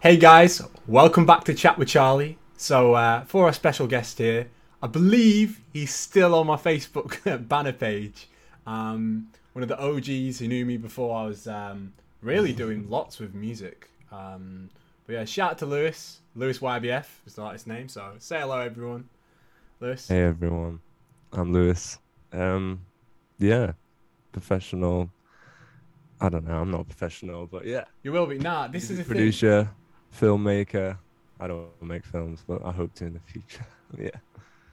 [0.00, 2.38] Hey guys, welcome back to Chat with Charlie.
[2.56, 4.46] So, uh, for our special guest here,
[4.80, 8.28] I believe he's still on my Facebook banner page.
[8.64, 11.92] Um, one of the OGs who knew me before I was um,
[12.22, 13.90] really doing lots with music.
[14.12, 14.70] Um,
[15.08, 16.20] but yeah, shout out to Lewis.
[16.36, 17.88] Lewis YBF is the artist's name.
[17.88, 19.08] So, say hello, everyone.
[19.80, 20.06] Lewis.
[20.06, 20.78] Hey everyone,
[21.32, 21.98] I'm Lewis.
[22.32, 22.82] Um,
[23.40, 23.72] yeah,
[24.30, 25.10] professional.
[26.20, 26.60] I don't know.
[26.60, 28.38] I'm not a professional, but yeah, You will be.
[28.38, 29.16] Nah, this is the thing.
[30.12, 30.98] Filmmaker.
[31.40, 33.66] I don't make films, but I hope to in the future.
[33.98, 34.10] yeah,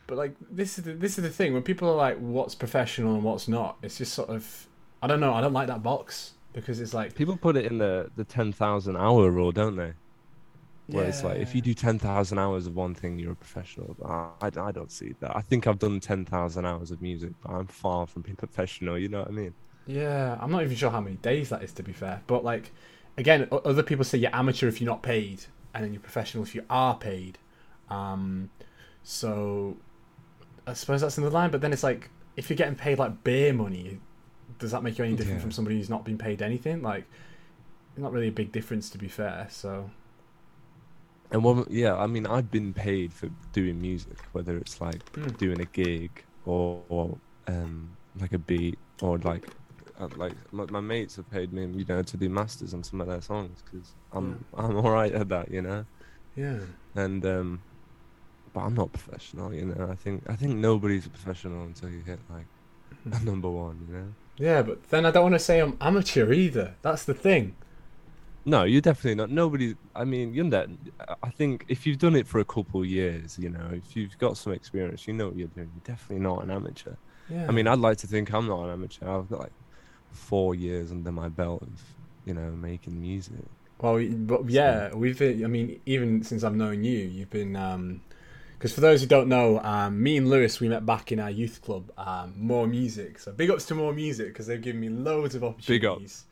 [0.07, 3.15] But like this is the, this is the thing when people are like, "What's professional
[3.15, 4.67] and what's not?" It's just sort of,
[5.01, 5.33] I don't know.
[5.33, 8.51] I don't like that box because it's like, people put it in the the ten
[8.51, 9.93] thousand hour rule, don't they?
[10.87, 11.63] Where it's like if you Yeah.
[11.63, 13.97] do ten thousand hours of one thing, you're a professional.
[14.05, 15.35] I, I, I don't see that.
[15.35, 18.99] I think I've done ten thousand hours of music, but I'm far from being professional.
[18.99, 19.55] You know what I mean?
[19.85, 22.23] Yeah, I'm not even sure how many days that is to be fair.
[22.27, 22.71] But like,
[23.17, 25.43] again, other people say you're amateur if you're not paid,
[25.73, 27.37] and then you're professional if you are paid.
[27.89, 28.49] Um,
[29.03, 29.77] so
[30.67, 31.51] I suppose that's in the line.
[31.51, 33.99] But then it's like, if you're getting paid like beer money,
[34.59, 35.41] does that make you any different Yeah.
[35.41, 36.81] from somebody who's not been paid anything?
[36.81, 37.05] Like,
[37.97, 39.47] not really a big difference to be fair.
[39.49, 39.89] So
[41.31, 45.37] And one, yeah, I mean, I've been paid for doing music, whether it's like Mm.
[45.37, 49.47] doing a gig or, or um, like a beat or like,
[50.17, 53.07] like my, my mates have paid me, you know, to do masters on some of
[53.07, 55.85] their songs because I'm I'm all right at that, you know.
[56.35, 56.59] yeah,
[56.95, 57.61] And um,
[58.53, 59.87] but I'm not professional, you know.
[59.91, 62.47] I think I think nobody's a professional until you hit like
[63.11, 64.07] a number one, you know.
[64.37, 64.61] yeah.
[64.61, 66.75] But then I don't want to say I'm amateur either.
[66.81, 67.55] That's the thing.
[68.47, 69.31] No, you're definitely not.
[69.31, 69.75] Nobody.
[69.95, 70.67] I mean, you're not.
[71.23, 74.15] I think if you've done it for a couple of years, you know, if you've
[74.19, 75.71] got some experience, you know what you're doing.
[75.73, 76.93] You're definitely not an amateur.
[77.27, 77.47] Yeah.
[77.49, 79.09] I mean, I'd like to think I'm not an amateur.
[79.09, 79.51] I've got like
[80.15, 81.81] four years under my belt of,
[82.25, 83.45] you know, making music.
[83.79, 85.19] Well, yeah, we've.
[85.19, 88.01] Been, I mean, even since I've known you, you've been.
[88.57, 91.29] Because for those who don't know, um, me and Lewis, we met back in our
[91.29, 93.19] youth club, um, More Music.
[93.19, 95.67] So big ups to More Music because they've given me loads of opportunities.
[95.67, 95.91] Big up.
[95.91, 96.25] opportunities,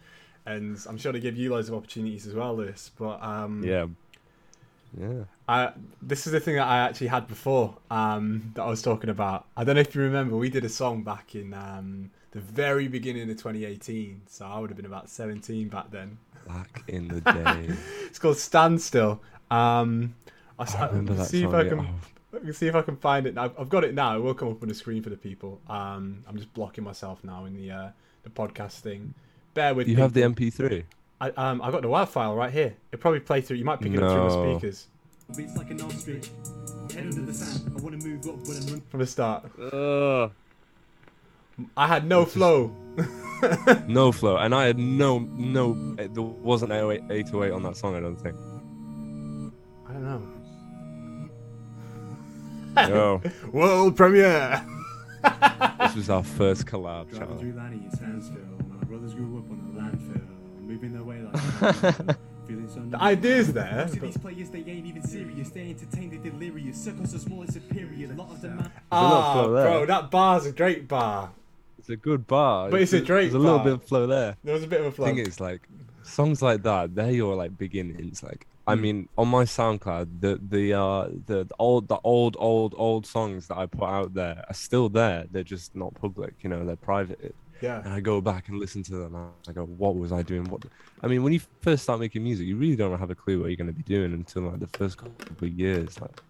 [0.46, 2.92] and I'm sure they give you loads of opportunities as well, Lewis.
[2.98, 3.88] But um, Yeah.
[4.98, 5.24] Yeah.
[5.48, 9.10] I, this is the thing that I actually had before um, that I was talking
[9.10, 9.46] about.
[9.58, 12.88] I don't know if you remember, we did a song back in um, the very
[12.88, 14.24] beginning of 2018.
[14.28, 16.18] So I would have been about 17 back then.
[16.48, 17.70] Back in the day.
[18.06, 19.22] It's called Standstill.
[19.50, 20.16] Um,
[20.60, 21.54] I'll, I remember that see song.
[21.54, 21.90] if I can Oh,
[22.32, 23.38] let me see if I can find it.
[23.38, 24.18] I've, I've got it now.
[24.18, 25.62] It will come up on the screen for the people.
[25.70, 27.90] Um, I'm just blocking myself now in the uh,
[28.24, 29.14] the podcast thing.
[29.54, 29.98] Bear with you me.
[29.98, 30.84] You have the MP3.
[31.22, 32.76] I, um, I got the WAV file right here.
[32.92, 33.58] It probably play through.
[33.58, 34.88] You might pick it up through the speakers
[35.38, 36.30] Beats like an ostrich.
[36.94, 37.72] Head under the sand.
[37.78, 38.82] I wanna move up, but I'm run.
[38.90, 39.46] from the start.
[39.72, 40.32] Ugh.
[41.78, 42.76] I had no flow.
[43.90, 45.74] No flow, and I had no no.
[45.96, 47.94] There wasn't 808 808 on that song.
[47.94, 48.38] I don't think.
[49.90, 50.04] I don't
[52.76, 52.88] know.
[52.88, 53.22] Yo,
[53.52, 54.66] World premiere.
[55.82, 57.40] this was our first collab, Driving Charlie.
[57.42, 58.40] through Lanny in standstill.
[58.70, 60.62] My brothers grew up on the landfill.
[60.62, 61.36] Moving their way like
[62.74, 63.76] so The idea's there.
[63.84, 65.50] Most of but- these players, they ain't even serious.
[65.50, 66.82] They entertain the delirious.
[66.82, 68.10] Circles are small and superior.
[68.12, 68.58] A lot of them.
[68.58, 71.32] There's a lot of Ah, bro, that bar's a great bar.
[71.84, 72.70] It's a good bar.
[72.72, 73.66] But it's a Drake There's a little bar.
[73.66, 74.38] bit of flow there.
[74.42, 75.06] There was a bit of a flow.
[75.06, 75.68] The thing is, like,
[76.04, 78.24] songs like that, they're your like beginnings.
[78.24, 78.80] Like, I Mm.
[78.82, 83.48] mean, on my SoundCloud, the the uh the, the old the old old old songs
[83.48, 85.26] that I put out there are still there.
[85.30, 86.36] They're just not public.
[86.42, 87.36] You know, they're private.
[87.62, 87.82] yeah.
[87.84, 89.16] And I go back and listen to them.
[89.16, 90.46] And I go, what was I doing?
[90.46, 90.64] What?
[91.02, 93.48] I mean, when you first start making music, you really don't have a clue what
[93.48, 96.00] you're going to be doing until like the first couple of years.
[96.00, 96.22] Like,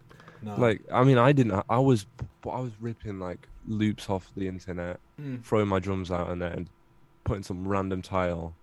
[0.42, 0.56] No.
[0.58, 1.62] like I mean, I didn't.
[1.68, 2.06] I was,
[2.44, 5.44] I was ripping like loops off the internet, Mm.
[5.44, 6.68] throwing my drums out and then
[7.24, 8.56] putting some random tile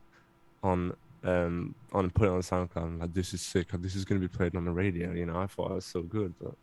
[0.64, 2.84] on, um, on putting it on SoundCloud.
[2.84, 3.70] And like, this is sick.
[3.74, 5.12] This is going to be played on the radio.
[5.14, 6.56] You know, I thought I was so good, but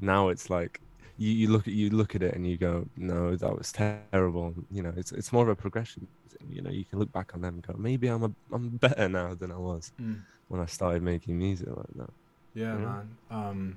[0.00, 0.80] now it's like.
[1.18, 4.54] You, you look at you look at it and you go no that was terrible
[4.70, 6.08] you know it's it's more of a progression
[6.48, 9.08] you know you can look back on them and go maybe I'm a I'm better
[9.10, 10.20] now than I was Mm.
[10.48, 12.10] when I started making music like that
[12.54, 12.84] Yeah, Yeah.
[12.86, 13.16] man.
[13.30, 13.76] Um,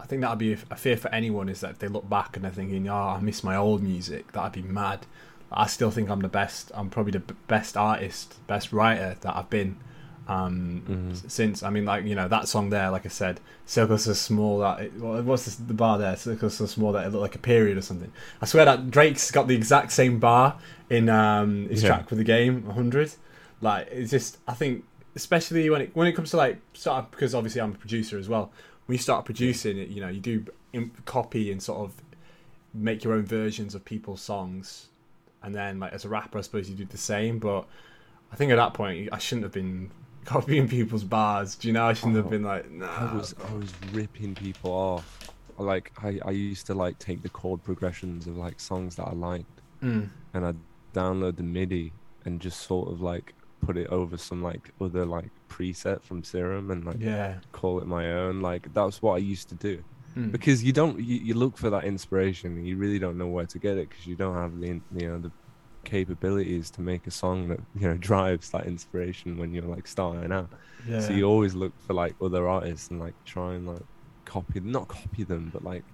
[0.00, 2.52] I think that'd be a, fear for anyone is that they look back and they're
[2.52, 5.06] thinking, "Oh, I miss my old music." That'd be mad.
[5.50, 6.70] I still think I'm the best.
[6.74, 9.76] I'm probably the b- best artist, best writer that I've been
[10.28, 11.30] um, Mhm.
[11.30, 11.62] since.
[11.62, 12.90] I mean, like you know that song there.
[12.90, 16.16] Like I said, circles so small that it, what's this, the bar there?
[16.16, 18.10] Circles so small that it looked like a period or something.
[18.42, 20.58] I swear that Drake's got the exact same bar
[20.90, 21.90] in um, his Yeah.
[21.90, 23.14] track for the game, 100.
[23.60, 24.84] Like it's just, I think,
[25.14, 28.18] especially when it when it comes to like sort of because obviously I'm a producer
[28.18, 28.50] as well.
[28.86, 30.44] When you start producing it, you know, you do
[31.04, 31.94] copy and sort of
[32.74, 34.88] make your own versions of people's songs,
[35.42, 37.38] and then like as a rapper, I suppose you do the same.
[37.38, 37.66] But
[38.32, 39.90] I think at that point, I shouldn't have been
[40.24, 41.54] copying people's bars.
[41.56, 43.10] Do you know I shouldn't have been like, nah.
[43.10, 45.30] I was I was ripping people off.
[45.58, 49.12] Like I, I used to like take the chord progressions of like songs that I
[49.12, 49.46] liked
[49.82, 50.08] Mm.
[50.32, 50.56] and I'd
[50.94, 51.92] download the MIDI
[52.24, 56.70] and just sort of like put it over some like other like preset from Serum
[56.70, 57.40] and like Yeah.
[57.52, 58.40] call it my own.
[58.40, 59.82] Like that's what I used to do
[60.16, 60.32] Mm.
[60.32, 63.44] because you don't you, you look for that inspiration and you really don't know where
[63.46, 64.68] to get it because you don't have the
[64.98, 65.30] you know the
[65.84, 70.32] capabilities to make a song that you know drives that inspiration when you're like starting
[70.32, 70.50] out.
[70.88, 71.00] yeah.
[71.00, 73.82] So you always look for like other artists and like try and like
[74.24, 75.84] copy not copy them but like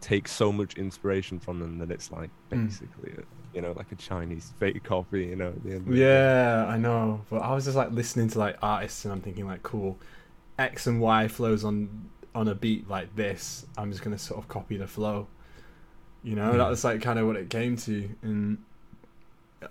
[0.00, 2.66] take so much inspiration from them that it's like Mm.
[2.66, 3.22] basically a,
[3.58, 5.96] you know like a Chinese fake copy you know at the end of the.
[5.98, 7.22] Yeah, I know.
[7.28, 9.98] But I was just like listening to like artists and I'm thinking like, cool,
[10.58, 13.66] X and Y flows on on a beat like this.
[13.76, 15.26] I'm just gonna sort of copy the flow.
[16.22, 16.58] You know, Yeah.
[16.58, 18.08] that was like kind of what it came to.
[18.22, 18.58] And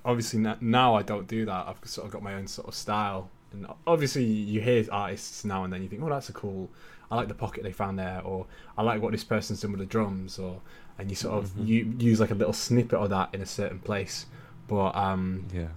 [0.04, 1.68] obviously now I don't do that.
[1.68, 3.30] I've sort of got my own sort of style.
[3.54, 6.70] And obviously you hear artists now and then you think, oh, that's a cool.
[7.10, 8.48] I like the pocket they found there, or
[8.78, 10.60] I like what this person's done with the drums, or
[11.00, 11.68] and you sort of Mhm.
[11.68, 14.26] you use like a little snippet of that in a certain place.
[14.68, 15.70] But um, yeah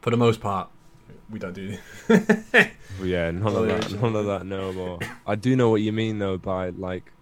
[0.00, 0.68] for the most part,
[1.30, 1.76] we don't do.
[3.02, 6.18] Yeah none of that none of that no more I do know what you mean
[6.18, 7.12] though by like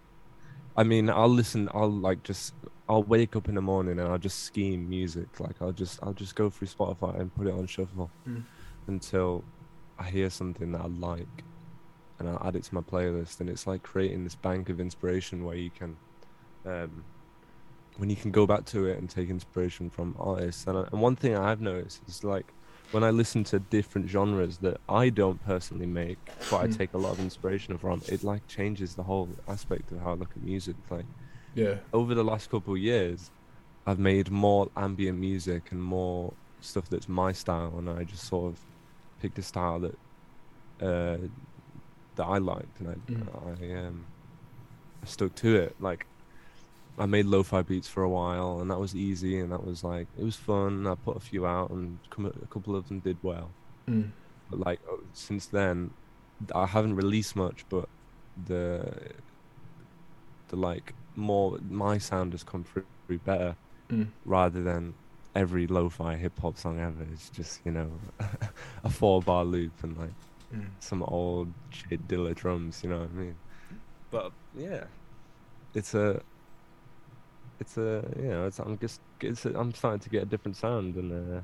[0.76, 2.54] I mean I'll listen I'll like just
[2.88, 6.12] I'll wake up in the morning and I'll just scheme music like I'll just I'll
[6.12, 8.42] just go through Spotify and put it on shuffle Mm.
[8.88, 9.44] until
[9.98, 11.44] I hear something that I like
[12.18, 15.44] and I'll add it to my playlist and it's like creating this bank of inspiration
[15.44, 15.96] where you can
[16.66, 17.04] um
[18.00, 21.00] when you can go back to it and take inspiration from artists and, I, and
[21.00, 22.48] one thing I've noticed is like
[22.92, 26.18] when I listen to different genres that I don't personally make
[26.50, 26.78] but I Mm.
[26.78, 30.14] take a lot of inspiration from it like changes the whole aspect of how I
[30.14, 31.06] look at music like
[31.54, 31.76] yeah.
[31.92, 33.30] over the last couple of years,
[33.86, 38.52] I've made more ambient music and more stuff that's my style, and I just sort
[38.52, 38.60] of
[39.20, 39.96] picked a style that
[40.80, 41.18] uh,
[42.16, 43.28] that I liked, and I, Mm.
[43.76, 44.06] I um,
[45.02, 45.74] I stuck to it.
[45.80, 46.06] Like
[46.98, 50.06] I made lo-fi beats for a while, and that was easy, and that was like
[50.18, 50.86] it was fun.
[50.86, 53.50] I put a few out, and a couple of them did well.
[53.88, 54.10] Mm.
[54.50, 55.90] But like oh, since then,
[56.54, 57.88] I haven't released much, but
[58.46, 58.92] the
[60.48, 62.84] the like more my sound has come through
[63.24, 63.56] better
[63.90, 64.06] Mm.
[64.24, 64.94] rather than
[65.34, 67.04] every lo-fi hip hop song ever.
[67.12, 67.90] It's just you know
[68.84, 70.12] a four bar loop and like
[70.54, 70.66] Mm.
[70.80, 72.82] some old shit Dilla drums.
[72.82, 73.36] You know what I mean?
[74.10, 74.84] But yeah,
[75.74, 76.22] it's a
[77.60, 80.56] it's a you know it's I'm just it's a, I'm starting to get a different
[80.56, 81.40] sound and uh,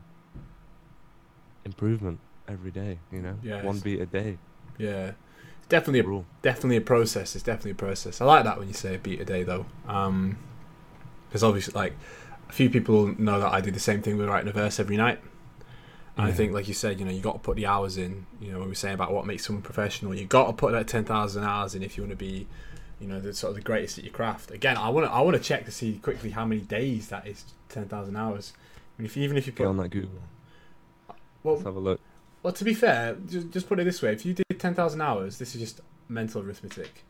[1.64, 2.18] improvement
[2.48, 2.98] every day.
[3.12, 4.38] You know, Yeah, one beat a day.
[4.78, 5.12] Yeah.
[5.58, 6.24] It's definitely a Rule.
[6.42, 7.34] definitely a process.
[7.34, 8.20] It's definitely a process.
[8.20, 11.94] I like that when you say a beat a day though, because obviously, like
[12.48, 14.96] a few people know that I do the same thing with writing a verse every
[14.96, 15.20] night.
[16.18, 18.24] And I think, like you said, you know, you got to put the hours in.
[18.40, 20.88] You know, when we say about what makes someone professional, you got to put that
[20.88, 22.46] ten thousand hours in if you want to be,
[23.00, 24.50] you know, the sort of the greatest at your craft.
[24.50, 27.26] Again, I want to I want to check to see quickly how many days that
[27.26, 28.52] is ten thousand hours.
[28.98, 30.10] I mean, if you, even if you Get put on that Google.
[31.42, 32.00] well, Let's have a look.
[32.42, 35.00] well, to be fair, just, just put it this way: if you did ten thousand
[35.00, 37.04] hours, this is just mental arithmetic.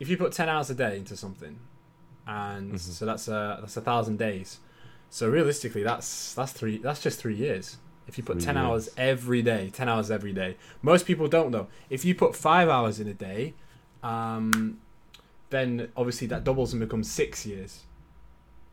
[0.00, 1.58] If you put ten hours a day into something,
[2.26, 2.78] and Mhm.
[2.78, 4.58] so that's a that's a thousand days.
[5.08, 6.78] So realistically, that's that's three.
[6.78, 7.78] That's just three years.
[8.08, 10.56] If you put Three ten hours every day, ten hours every day.
[10.82, 11.66] Most people don't though.
[11.90, 13.54] If you put five hours in a day,
[14.02, 14.78] um,
[15.50, 17.82] then obviously that doubles and becomes six years,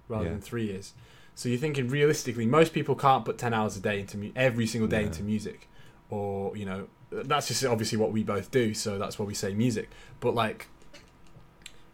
[0.07, 0.31] rather Yeah.
[0.31, 0.93] than three years.
[1.35, 4.67] So you're thinking realistically, most people can't put ten hours a day into mu- every
[4.67, 5.07] single day Yeah.
[5.07, 5.67] into music,
[6.09, 8.73] or you know, that's just obviously what we both do.
[8.73, 9.89] So that's why we say music.
[10.19, 10.67] But like,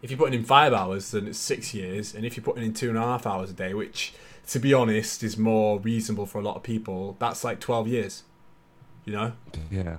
[0.02, 2.72] if you're putting in five hours, then it's six years, and if you're putting in
[2.74, 4.12] two and a half hours a day, which
[4.48, 8.24] to be honest is more reasonable for a lot of people, that's like twelve years.
[9.04, 9.32] You know,
[9.70, 9.98] Yeah.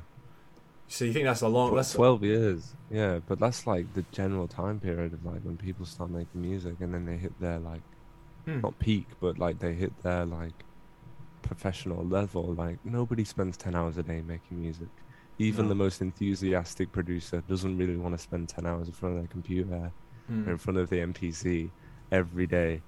[0.92, 1.74] So you think that's a long?
[1.76, 2.76] That's 12 years.
[2.90, 6.76] Yeah, but that's like the general time period of like when people start making music
[6.82, 7.82] and then they hit their like
[8.46, 8.60] Hmm.
[8.62, 10.58] not peak, but like they hit their like
[11.42, 12.54] professional level.
[12.54, 14.88] Like nobody spends 10 hours a day making music.
[15.40, 15.70] Even No.
[15.70, 19.28] the most enthusiastic producer doesn't really want to spend 10 hours in front of their
[19.28, 19.92] computer
[20.28, 20.48] Hmm.
[20.48, 21.70] or in front of the MPC
[22.12, 22.82] every day.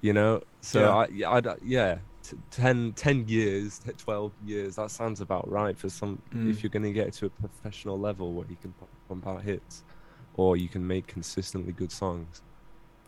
[0.00, 0.42] You know?
[0.60, 1.26] So Yeah.
[1.28, 6.20] I, I'd, yeah, t- 10, 10 years, 12 years, that sounds about right for some.
[6.34, 6.50] Mm.
[6.50, 9.42] If you're going to get to a professional level where you can pu- pump out
[9.42, 9.82] hits
[10.36, 12.42] or you can make consistently good songs,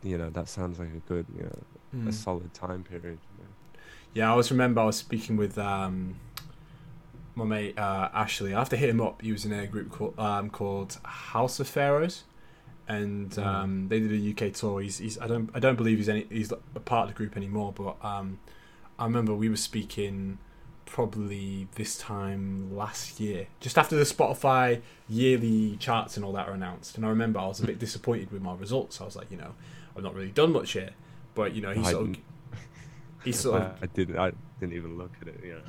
[0.02, 1.59] you know, that sounds like a good, you know,
[1.92, 2.09] Hmm.
[2.09, 3.18] a solid time period.
[3.38, 3.50] You know?
[4.14, 6.16] Yeah, I always remember I was speaking with um,
[7.37, 8.52] my mate uh, Ashley.
[8.54, 9.23] I have to hit him up.
[9.23, 12.25] He was in a group called, um, called House of Pharaohs,
[12.88, 13.47] and Mm.
[13.47, 14.80] um, they did a UK tour.
[14.80, 17.37] He's, he's I don't I don't believe he's any he's a part of the group
[17.37, 17.73] anymore.
[17.73, 18.38] But um,
[18.99, 20.39] I remember we were speaking
[20.87, 26.55] probably this time last year, just after the Spotify yearly charts and all that were
[26.55, 26.97] announced.
[26.97, 29.01] And I remember I was a bit disappointed with my results.
[29.01, 29.55] I was like, you know,
[29.97, 30.91] I've not really done much here.
[31.35, 32.25] But you know, he I sort of didn't-
[33.25, 34.19] he sort of I, I didn't.
[34.19, 35.41] I didn't even look at it.
[35.43, 35.61] You know.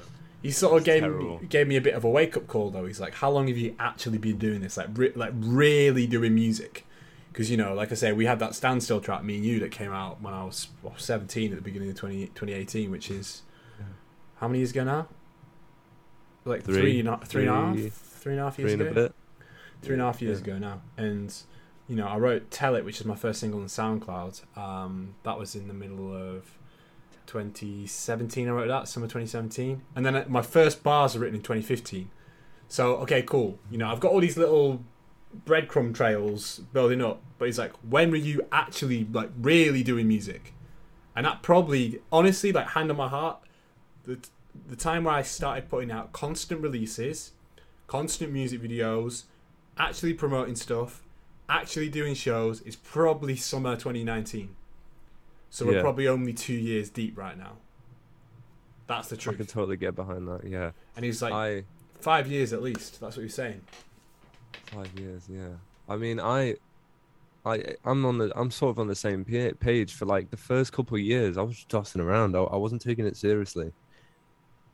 [0.44, 1.40] he sort of gave terrible.
[1.40, 2.86] me, gave me a bit of a wake up call though.
[2.86, 4.78] He's like, "How long have you actually been doing this?
[4.78, 6.86] Like, re- like really doing music?"
[7.36, 9.70] Because you know, like I say, we had that standstill track, me and you, that
[9.70, 13.42] came out when I was well, 17 at the beginning of 20, 2018, which is
[13.78, 13.86] Yeah.
[14.38, 15.10] how many years ago now?
[16.46, 16.76] Like Three.
[16.76, 18.82] three, and a- three and a half, Three- three and a half years Three and
[18.84, 18.92] ago.
[18.92, 19.16] a bit.
[19.82, 20.44] three and a half years Yeah.
[20.46, 20.82] ago now.
[20.96, 21.34] And
[21.90, 24.58] you know, I wrote "Tell It," which is my first single on SoundCloud.
[24.58, 26.58] Um, that was in the middle of
[27.28, 28.48] 2017.
[28.48, 32.10] I wrote that summer 2017, and then uh, my first bars are written in 2015.
[32.70, 33.60] So okay, cool.
[33.70, 34.84] You know, I've got all these little
[35.46, 37.22] breadcrumb trails building up.
[37.38, 40.54] But he's like, when were you actually like really doing music?
[41.16, 43.40] And that probably, honestly, like hand on my heart,
[44.04, 44.20] the
[44.68, 47.34] the time where I started putting out constant releases,
[47.88, 49.24] constant music videos,
[49.78, 51.04] actually promoting stuff,
[51.50, 54.56] actually doing shows is probably summer 2019.
[55.50, 55.82] So we're Yeah.
[55.82, 57.58] probably only two years deep right now.
[58.88, 59.36] That's the truth.
[59.36, 60.46] I can totally get behind that.
[60.46, 60.72] Yeah.
[60.96, 61.64] And he's like, I
[62.00, 63.00] five years at least.
[63.02, 63.62] That's what he's saying.
[64.68, 65.24] Five years.
[65.30, 65.50] Yeah.
[65.88, 66.56] I mean, I,
[67.46, 68.32] I, I'm on the.
[68.36, 71.38] I'm sort of on the same page for like the first couple of years.
[71.38, 72.36] I was just tossing around.
[72.36, 73.72] I, I wasn't taking it seriously,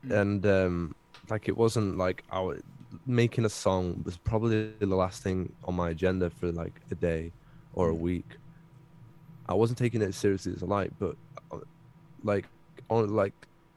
[0.05, 0.21] Mm.
[0.21, 0.95] and um,
[1.29, 2.61] like it wasn't like I was
[3.05, 7.31] making a song was probably the last thing on my agenda for like a day
[7.73, 7.99] or a Mm.
[7.99, 8.29] week.
[9.47, 11.15] I wasn't taking it as seriously as I like, but
[11.51, 11.57] uh,
[12.23, 12.45] like
[12.89, 13.33] on like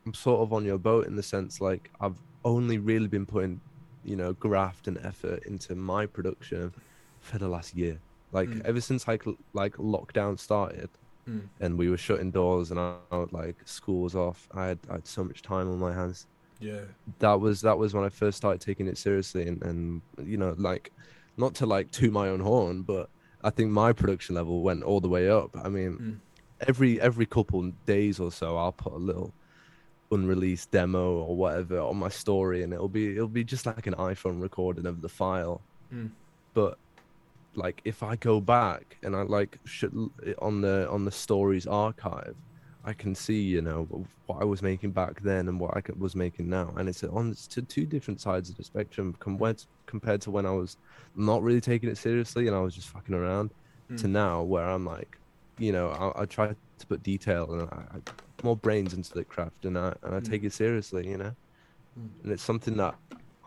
[0.07, 3.61] I'm sort of on your boat in the sense like I've only really been putting,
[4.05, 6.73] you know, graft and effort into my production
[7.21, 7.99] for the last year.
[8.33, 8.65] Like Mm.
[8.65, 10.91] ever since like like lockdown started
[11.29, 11.49] Mm.
[11.61, 14.47] and we were shutting doors and I, I like school was off.
[14.53, 16.27] I had I had so much time on my hands
[16.61, 16.83] Yeah.
[17.21, 20.55] that was that was when I first started taking it seriously and, and you know
[20.59, 20.93] like
[21.39, 23.09] not to like to my own horn but
[23.43, 26.17] I think my production level went all the way up I mean Mm.
[26.69, 29.33] every every couple days or so I'll put a little
[30.15, 33.95] unreleased demo or whatever on my story and it'll be it'll be just like an
[33.95, 35.61] iPhone recording of the file
[35.93, 36.11] Mm.
[36.55, 36.79] but
[37.55, 39.93] like if I go back and I like should
[40.41, 42.35] on the on the stories archive
[42.87, 43.89] I can see, you know,
[44.27, 47.31] what I was making back then and what I was making now, and it's on
[47.31, 50.77] it's to two different sides of the spectrum compared compared to when I was
[51.17, 53.49] not really taking it seriously and I was just fucking around,
[53.97, 54.11] to Mm.
[54.11, 55.17] now where I'm like,
[55.59, 56.49] you know, I, I try
[56.81, 57.99] to put detail and I, I
[58.45, 60.29] more brains into the craft and I and I Mm.
[60.31, 61.35] take it seriously, you know,
[61.99, 62.11] Mm.
[62.23, 62.95] and it's something that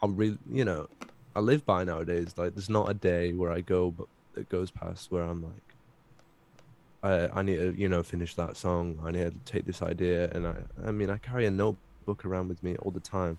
[0.02, 0.88] I'm really, you know,
[1.36, 2.34] I live by nowadays.
[2.38, 5.64] Like, there's not a day where I go but that goes past where I'm like.
[7.04, 9.00] I, I need to, you know, finish that song.
[9.04, 12.48] I need to take this idea, and I, I mean, I carry a notebook around
[12.50, 13.38] with me all the time,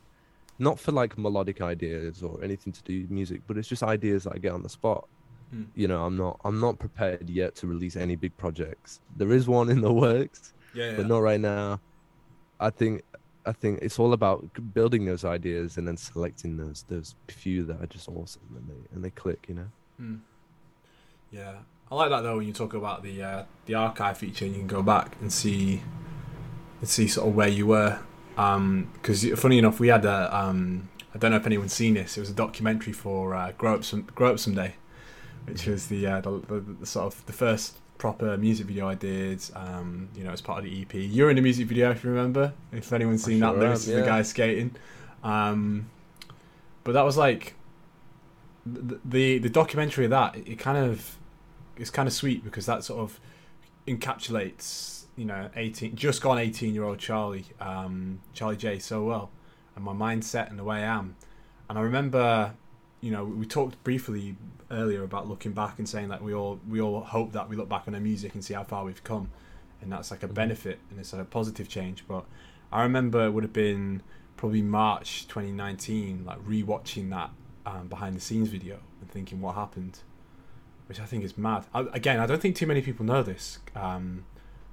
[0.60, 4.24] not for like melodic ideas or anything to do with music, but it's just ideas
[4.24, 5.08] that I get on the spot.
[5.54, 5.66] Mm.
[5.74, 9.00] You know, I'm not, I'm not prepared yet to release any big projects.
[9.16, 10.96] There is one in the works, Yeah.
[10.96, 11.80] but not right now.
[12.60, 13.02] I think,
[13.46, 17.82] I think it's all about building those ideas and then selecting those, those few that
[17.82, 19.46] are just awesome and they, and they click.
[19.48, 19.68] You know.
[20.00, 20.20] Mm.
[21.30, 21.54] Yeah,
[21.90, 24.60] I like that though when you talk about the uh, the archive feature and you
[24.60, 25.82] can go back and see
[26.80, 27.98] and see sort of where you were.
[28.36, 32.16] Because funny enough, we had a um, I don't know if anyone's seen this.
[32.16, 34.74] It was a documentary for uh, Grow Up Some Grow Up Someday,
[35.46, 38.94] which was the, uh, the, the, the sort of the first proper music video I
[38.94, 39.42] did.
[39.54, 40.92] Um, you know, as part of the EP.
[40.94, 42.52] You're in the music video if you remember.
[42.72, 44.74] If anyone's seen that, sure am, Lewis is the guy skating.
[45.22, 45.90] Um,
[46.84, 47.54] but that was like
[48.64, 50.36] the the, the documentary of that.
[50.36, 51.18] It, it kind of
[51.76, 53.20] it's kind of sweet because that sort of
[53.86, 59.30] encapsulates you know 18 just gone 18 year old charlie um charlie j so well
[59.74, 61.16] and my mindset and the way i am
[61.68, 62.52] and i remember
[63.00, 64.36] you know we talked briefly
[64.70, 67.68] earlier about looking back and saying that we all we all hope that we look
[67.68, 69.30] back on our music and see how far we've come
[69.80, 70.34] and that's like a Mhm.
[70.34, 72.24] benefit and it's like a positive change but
[72.72, 74.02] i remember it would have been
[74.36, 77.30] probably march 2019 like rewatching that
[77.66, 80.00] um, behind the scenes video and thinking what happened
[80.86, 81.66] which I think is mad.
[81.74, 84.24] I, again, I don't think too many people know this, um,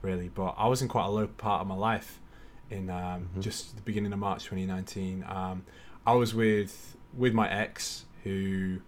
[0.01, 2.21] really, but I was in quite a low part of my life
[2.69, 3.41] in um, Mhm.
[3.41, 5.25] just the beginning of March 2019.
[5.27, 5.63] Um,
[6.07, 8.81] I was with with my ex, who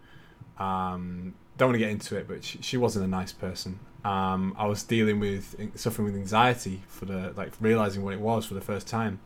[0.60, 3.80] um, don't want to get into it, but she, she wasn't a nice person.
[4.04, 8.46] Um, I was dealing with suffering with anxiety for the like realizing what it was
[8.46, 9.20] for the first time,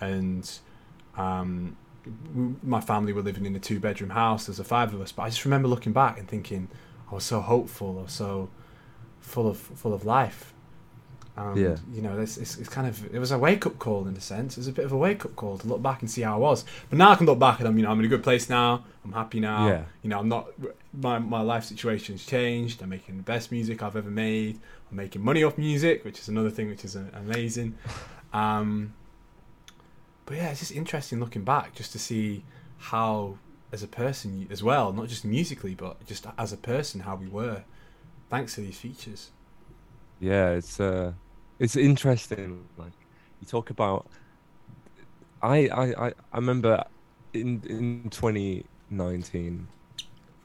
[0.00, 0.50] and
[1.16, 1.76] um,
[2.62, 4.46] my family were living in a two bedroom house.
[4.46, 6.68] There's a five of us, but I just remember looking back and thinking
[7.10, 8.50] I was so hopeful, I was so
[9.20, 10.53] full of full of life,
[11.36, 11.76] And, Yeah.
[11.92, 14.20] You know, it's, it's, it's kind of it was a wake up call in a
[14.20, 14.56] sense.
[14.56, 16.34] It was a bit of a wake up call to look back and see how
[16.34, 16.64] I was.
[16.88, 18.48] But now I can look back and I'm you know I'm in a good place
[18.48, 18.84] now.
[19.04, 19.66] I'm happy now.
[19.66, 19.84] Yeah.
[20.02, 20.48] You know I'm not
[20.92, 22.82] my my life situation's changed.
[22.82, 24.60] I'm making the best music I've ever made.
[24.90, 27.76] I'm making money off music, which is another thing which is uh, amazing.
[28.34, 28.94] Um,
[30.26, 32.42] but yeah, it's just interesting looking back just to see
[32.78, 33.38] how
[33.70, 37.28] as a person as well, not just musically, but just as a person how we
[37.28, 37.62] were,
[38.30, 39.30] thanks to these features.
[40.20, 41.12] yeah it's uh
[41.64, 43.08] it's interesting like
[43.40, 44.10] you talk about
[45.42, 46.84] i i i, I remember
[47.34, 49.68] in in 2019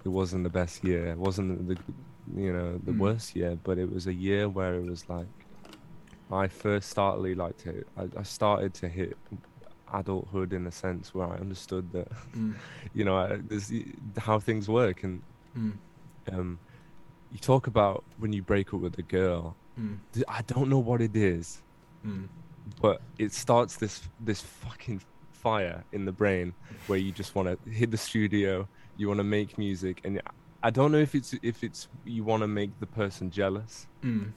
[0.06, 1.78] it wasn't the best year it wasn't the
[2.36, 2.94] you know the Mm.
[2.94, 5.48] worst year but it was a year where it was like
[6.32, 9.14] i first started like to I, I started to hit
[9.94, 12.56] adulthood in a sense where i understood that Mm,
[12.94, 13.72] you know I, this
[14.18, 15.24] how things work and
[15.56, 15.80] mm,
[16.32, 16.60] um
[17.30, 21.02] you talk about when you break up with a girl mm, I don't know what
[21.02, 21.62] it is,
[22.06, 22.28] mm,
[22.82, 26.54] but it starts this this fucking fire in the brain
[26.88, 28.68] where you just want to hit the studio,
[28.98, 30.22] you want to make music, and
[30.62, 34.34] I don't know if it's if it's you want to make the person jealous mm,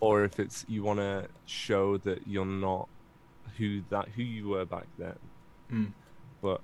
[0.00, 2.88] or if it's you want to show that you're not
[3.56, 5.18] who that who you were back then.
[5.72, 5.92] mm.
[6.40, 6.60] But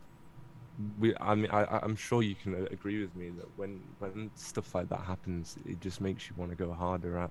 [0.98, 4.30] we, I mean, I, I'm sure you can uh, agree with me that when when
[4.34, 7.30] stuff like that happens, it just makes you want to go harder at,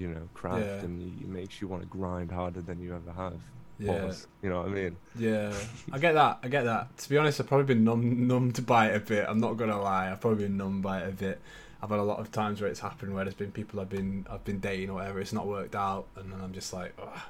[0.00, 0.80] you know, craft, Yeah.
[0.84, 3.38] and it makes you want to grind harder than you ever have.
[3.78, 4.00] Yeah.
[4.02, 4.26] Pause.
[4.42, 4.96] You know what I mean?
[5.16, 5.54] Yeah,
[5.92, 6.38] I get that.
[6.42, 6.96] I get that.
[6.98, 9.24] To be honest, I've probably been numb, numbed by it a bit.
[9.28, 10.10] I'm not gonna lie.
[10.10, 11.40] I've probably been numbed by it a bit.
[11.82, 14.26] I've had a lot of times where it's happened where there's been people I've been
[14.30, 15.18] I've been dating or whatever.
[15.20, 17.20] It's not worked out, and then I'm just like, Ugh.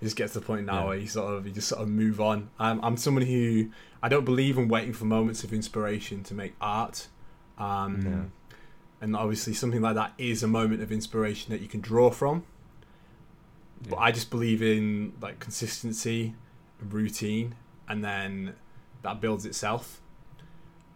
[0.00, 0.86] it just gets to the point now Yeah.
[0.88, 2.50] where you sort of you just sort of move on.
[2.58, 3.70] I'm I'm someone who
[4.02, 7.06] I don't believe in waiting for moments of inspiration to make art.
[7.58, 8.24] Um, Yeah.
[9.02, 12.44] And obviously, something like that is a moment of inspiration that you can draw from.
[13.90, 16.34] But I just believe in like consistency,
[16.80, 17.56] and routine,
[17.88, 18.54] and then
[19.02, 20.00] that builds itself.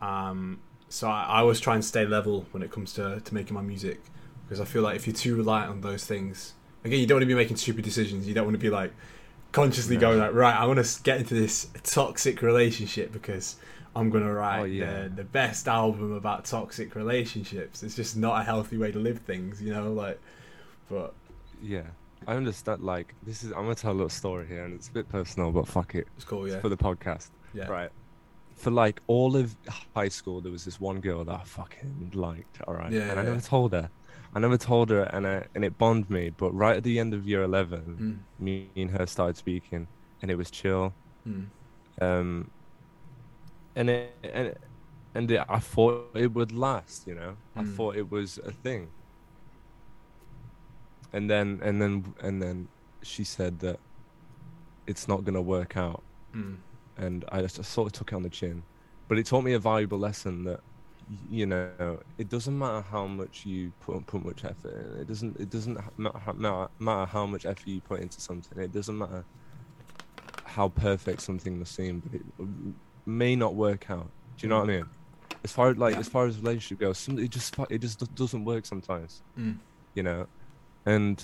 [0.01, 3.55] Um, so I, I always try and stay level when it comes to, to making
[3.55, 4.01] my music
[4.45, 6.53] because I feel like if you're too reliant on those things,
[6.85, 8.29] again, you don't want to be making stupid decisions.
[8.29, 8.93] You don't want to be like
[9.51, 10.03] consciously No.
[10.03, 13.57] going like, right, I want to get into this toxic relationship because
[13.97, 15.03] I'm gonna write Oh, yeah.
[15.05, 17.83] the, the best album about toxic relationships.
[17.83, 19.93] It's just not a healthy way to live things, you know.
[19.93, 20.21] Like,
[20.91, 21.15] but
[21.63, 21.83] Yeah.
[22.27, 22.83] I understand.
[22.83, 23.51] Like this is.
[23.53, 26.07] I'm gonna tell a little story here, and it's a bit personal, but fuck it.
[26.17, 27.31] it's cool, It's yeah, for the podcast.
[27.55, 27.91] yeah, Right.
[28.57, 29.55] For like all of
[29.95, 32.61] high school, there was this one girl that I fucking liked.
[32.67, 32.91] All right.
[32.91, 33.91] Yeah, And I never told her.
[34.35, 36.31] I never told her, and I, and it bombed me.
[36.31, 39.87] But right at the end of year eleven, Mm, me and her started speaking,
[40.23, 40.95] and it was chill.
[41.29, 41.47] mm,
[42.01, 42.51] Um.
[43.77, 44.55] And it and
[45.15, 47.07] and it, I thought it would last.
[47.07, 47.65] You know, I Mm.
[47.65, 48.95] thought it was a thing.
[51.13, 52.69] And then and then and then
[53.03, 53.81] she said that
[54.87, 56.63] it's not gonna work out mm,
[56.97, 58.67] and I just sort of took it on the chin.
[59.09, 60.61] But it taught me a valuable lesson that
[61.09, 65.01] you know it doesn't matter how much you put put much effort in.
[65.03, 68.61] It doesn't it doesn't matter, matter, matter how much effort you put into something.
[68.63, 69.27] It doesn't matter
[70.45, 72.23] how perfect something must seem, but it
[73.07, 74.11] may not work out.
[74.37, 74.87] Do you know what I mean?
[75.45, 76.01] As far like Yeah.
[76.01, 79.23] as far as relationship goes, some, it just it just doesn't work sometimes.
[79.39, 79.57] mm,
[79.95, 80.27] You know,
[80.85, 81.23] and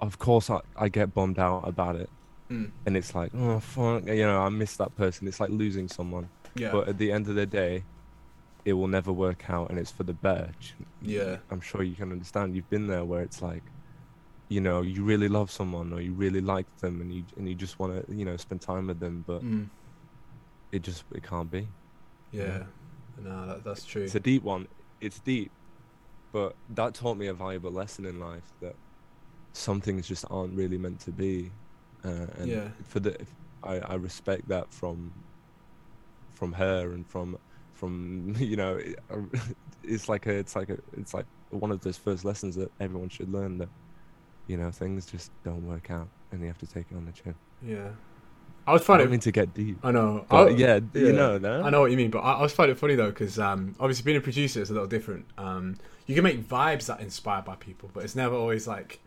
[0.00, 2.10] of course I, I get bummed out about it,
[2.50, 2.70] mm.
[2.86, 5.26] and it's like oh fuck, you know I miss that person.
[5.28, 7.84] It's like losing someone yeah, but at the end of the day
[8.64, 10.48] it will never work out and it's for the better
[11.00, 13.64] yeah, i'm sure you can understand you've been there where it's like
[14.48, 17.56] you know you really love someone or you really like them and you and you
[17.56, 19.66] just want to you know spend time with them but mm,
[20.72, 21.68] it just it can't be.
[22.32, 22.64] Yeah.
[23.22, 24.02] No, that, that's true.
[24.02, 24.66] it's a deep one.
[25.00, 25.50] It's deep.
[26.32, 28.74] But that taught me a valuable lesson in life that
[29.52, 31.52] some things just aren't really meant to be.
[32.04, 32.68] Uh, and Yeah.
[32.88, 33.16] for the
[33.62, 35.12] I, I respect that from
[36.32, 37.38] from her and from
[37.74, 38.98] from you know it-
[39.84, 43.08] it's like a it's like a it's like one of those first lessons that everyone
[43.10, 43.68] should learn that
[44.46, 47.12] you know things just don't work out and you have to take it on the
[47.12, 47.34] chin.
[47.64, 47.90] Yeah,
[48.66, 49.06] I was I finding.
[49.06, 50.24] don't mean to get deep I know.
[50.30, 51.02] I- yeah, yeah.
[51.02, 52.94] you know no I know what you mean, but I, I was finding it funny
[52.94, 55.26] though because um, obviously being a producer is a little different.
[55.38, 59.00] Um, you can make vibes that inspired by people, but it's never always like,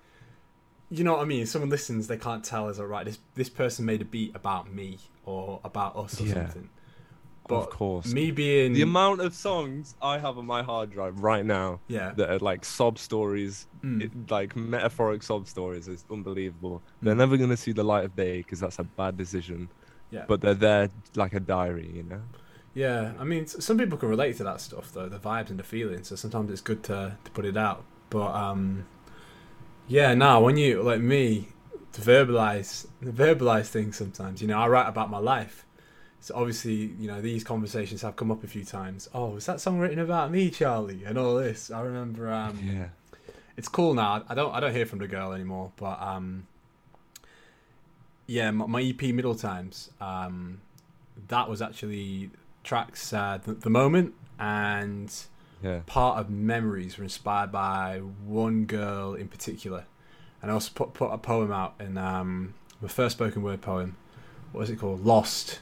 [0.90, 1.42] you know what I mean.
[1.44, 3.06] If someone listens, they can't tell as alright.
[3.06, 6.34] This this person made a beat about me or about us or Yeah.
[6.34, 6.70] something.
[7.50, 11.46] Of course Me being the amount of songs I have on my hard drive right
[11.46, 14.02] now yeah, that are like sob stories, Mm.
[14.04, 16.82] it, like metaphoric sob stories, is unbelievable.
[17.02, 17.18] They're Mm.
[17.18, 19.70] never gonna see the light of day because that's a bad decision.
[20.12, 22.22] yeah, But they're there like a diary, you know.
[22.74, 23.14] yeah.
[23.20, 26.08] I mean, some people can relate to that stuff though, the vibes and the feelings.
[26.10, 27.84] So sometimes it's good to to put it out.
[28.10, 28.86] But um,
[29.88, 31.50] yeah, now when you like me,
[31.94, 34.42] to verbalize verbalize things sometimes.
[34.42, 35.66] You know, I write about my life.
[36.26, 39.08] So obviously, you know, these conversations have come up a few times.
[39.14, 41.04] Oh, was that song written about me, Charlie?
[41.06, 41.70] And all this.
[41.70, 42.88] I remember um yeah.
[43.56, 44.24] it's cool now.
[44.28, 46.48] I don't I don't hear from the girl anymore, but um
[48.26, 50.62] yeah, my, my EP Middle Times, um
[51.28, 52.32] that was actually
[52.64, 55.14] tracks uh, the, the moment and
[55.62, 55.82] Yeah.
[55.86, 59.86] part of memories were inspired by one girl in particular.
[60.42, 63.96] And I also put put a poem out in um my first spoken word poem.
[64.54, 65.06] What was it called?
[65.06, 65.60] Lost.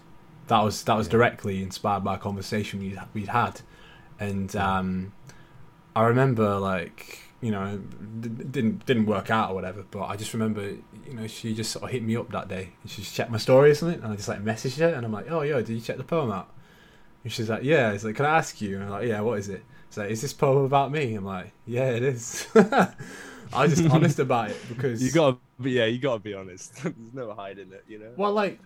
[0.47, 1.11] That was that was Yeah.
[1.11, 3.61] directly inspired by a conversation we'd, we'd had,
[4.19, 5.13] and um,
[5.95, 7.77] I remember like you know
[8.21, 10.63] d- didn't didn't work out or whatever, but I just remember
[11.07, 13.37] you know she just sort of hit me up that day she just checked my
[13.37, 15.73] story or something, and I just like messaged her and I'm like, oh yo, did
[15.73, 16.49] you check the poem out?
[17.23, 17.91] And she's like, yeah.
[17.91, 18.75] It's like, can I ask you?
[18.75, 19.21] And I'm like, yeah.
[19.21, 19.63] What is it?
[19.87, 21.15] It's like, is this poem about me?
[21.15, 22.47] I'm like, yeah, it is.
[22.55, 26.75] I was just honest about it because You gotta, yeah, you gotta be honest.
[26.83, 28.11] There's no hiding it, you know.
[28.17, 28.59] Well, like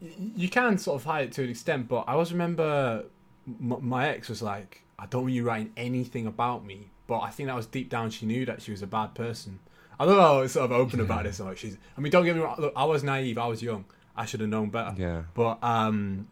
[0.00, 3.04] you can sort of hide it to an extent, but I always remember
[3.46, 7.30] m- my ex was like, "I don't want you writing anything about me," but I
[7.30, 9.60] think that was deep down she knew that she was a bad person.
[9.98, 10.38] I don't know.
[10.38, 11.38] I was sort of open about this.
[11.40, 11.78] Like, she's.
[11.96, 12.56] I mean, don't get me wrong.
[12.58, 13.38] Look, I was naive.
[13.38, 13.84] I was young.
[14.16, 14.94] I should have known better.
[14.96, 15.22] Yeah.
[15.34, 16.28] But um,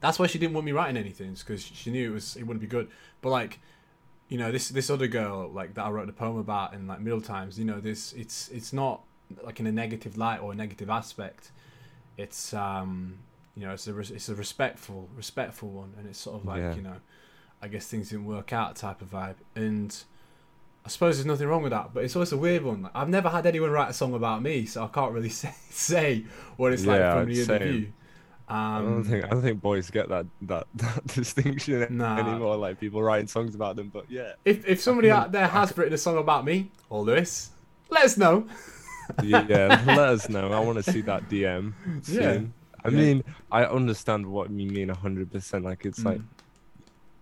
[0.00, 2.60] that's why she didn't want me writing anything, because she knew it was it wouldn't
[2.60, 2.88] be good.
[3.20, 3.58] But like,
[4.28, 7.00] you know, this this other girl like that I wrote the poem about in like
[7.00, 7.58] Middle Times.
[7.58, 9.02] You know, this it's it's not
[9.42, 11.50] like in a negative light or a negative aspect.
[12.16, 13.18] It's um,
[13.56, 16.74] you know, it's a it's a respectful respectful one, and it's sort of like Yeah.
[16.74, 16.96] you know,
[17.62, 19.96] I guess things didn't work out type of vibe, and.
[20.86, 22.82] I suppose there's nothing wrong with that, but it's always a weird one.
[22.82, 25.50] Like, I've never had anyone write a song about me, so I can't really say,
[25.70, 26.26] say
[26.58, 27.56] what it's like from the same.
[27.56, 27.86] interview.
[28.46, 32.18] I don't Um, think I don't think boys get that that, that distinction Nah.
[32.18, 32.56] anymore.
[32.58, 35.94] Like people writing songs about them, but yeah, if if somebody out there has written
[35.94, 37.48] a song about me or Lewis,
[37.88, 38.46] let us know.
[39.22, 39.82] yeah.
[39.86, 40.52] Let us know.
[40.52, 41.72] I want to see that DM.
[42.02, 42.22] Soon.
[42.22, 42.40] Yeah.
[42.84, 42.96] I Yeah.
[42.96, 45.64] mean, I understand what you mean hundred percent.
[45.64, 46.24] Like it's like Mm.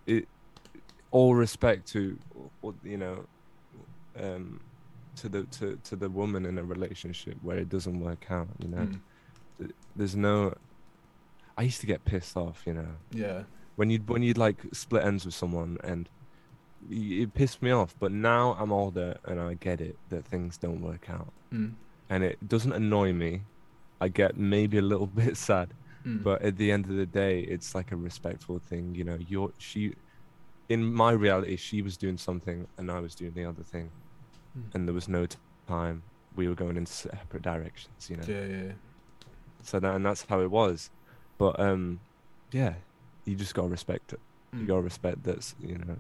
[0.07, 0.29] it.
[1.11, 2.19] All respect to,
[2.83, 3.25] you know,
[4.19, 4.61] um,
[5.17, 8.49] to the to to the woman in a relationship where it doesn't work out.
[8.61, 9.01] You know, Mm.
[9.95, 10.55] There's no.
[11.57, 12.63] I used to get pissed off.
[12.67, 13.43] You know, Yeah.
[13.77, 16.09] when you when you'd like split ends with someone and
[16.91, 20.81] it pissed me off but now i'm older and i get it that things don't
[20.81, 21.75] work out Mm.
[22.09, 23.43] and it doesn't annoy me
[24.01, 25.69] i get maybe a little bit sad
[26.05, 26.25] Mm.
[26.25, 29.53] but at the end of the day it's like a respectful thing you know you're
[29.59, 29.93] she
[30.69, 33.91] in my reality she was doing something and i was doing the other thing
[34.59, 34.75] Mm.
[34.75, 35.27] and there was no
[35.69, 36.03] time
[36.35, 38.73] we were going in separate directions you know yeah, yeah.
[39.63, 40.91] so that and that's how it was
[41.39, 42.01] but um
[42.51, 42.75] yeah
[43.25, 44.21] you just gotta respect it
[44.53, 44.67] you Mm.
[44.67, 45.97] gotta respect that you know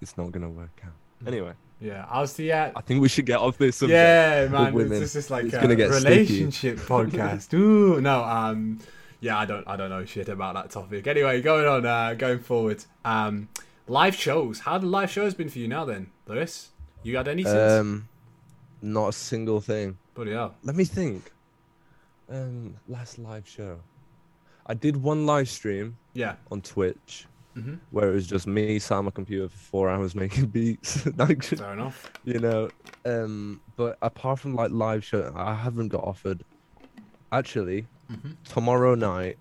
[0.00, 0.92] it's not gonna work out
[1.24, 1.28] Mm.
[1.28, 2.06] anyway Yeah.
[2.08, 3.96] How's the uh, i think we should get off this subject.
[3.96, 4.72] yeah, man.
[4.88, 6.08] this is just like It's a gonna get sticky.
[6.14, 7.52] relationship podcast.
[7.54, 8.22] Ooh, no.
[8.24, 8.78] Um,
[9.20, 11.06] yeah, I don't, I don't know shit about that topic.
[11.08, 12.84] Anyway, going on, uh, going forward.
[13.04, 13.48] Um,
[13.88, 14.60] live shows.
[14.60, 16.70] How the live shows been for you now, then, Lewis?
[17.02, 17.72] You had any since?
[17.80, 18.08] um
[18.82, 20.54] not a single thing Bloody hell.
[20.62, 21.32] let me think
[22.30, 23.80] um last live show
[24.66, 26.34] i did one live stream Yeah.
[26.52, 27.26] on twitch
[27.62, 31.06] hmm where it was just me sat on my computer for four hours making beats.
[31.16, 32.10] Like Fair enough.
[32.24, 32.68] you know
[33.04, 36.44] um but apart from like live show i haven't got offered.
[37.32, 39.36] Actually hmm tomorrow night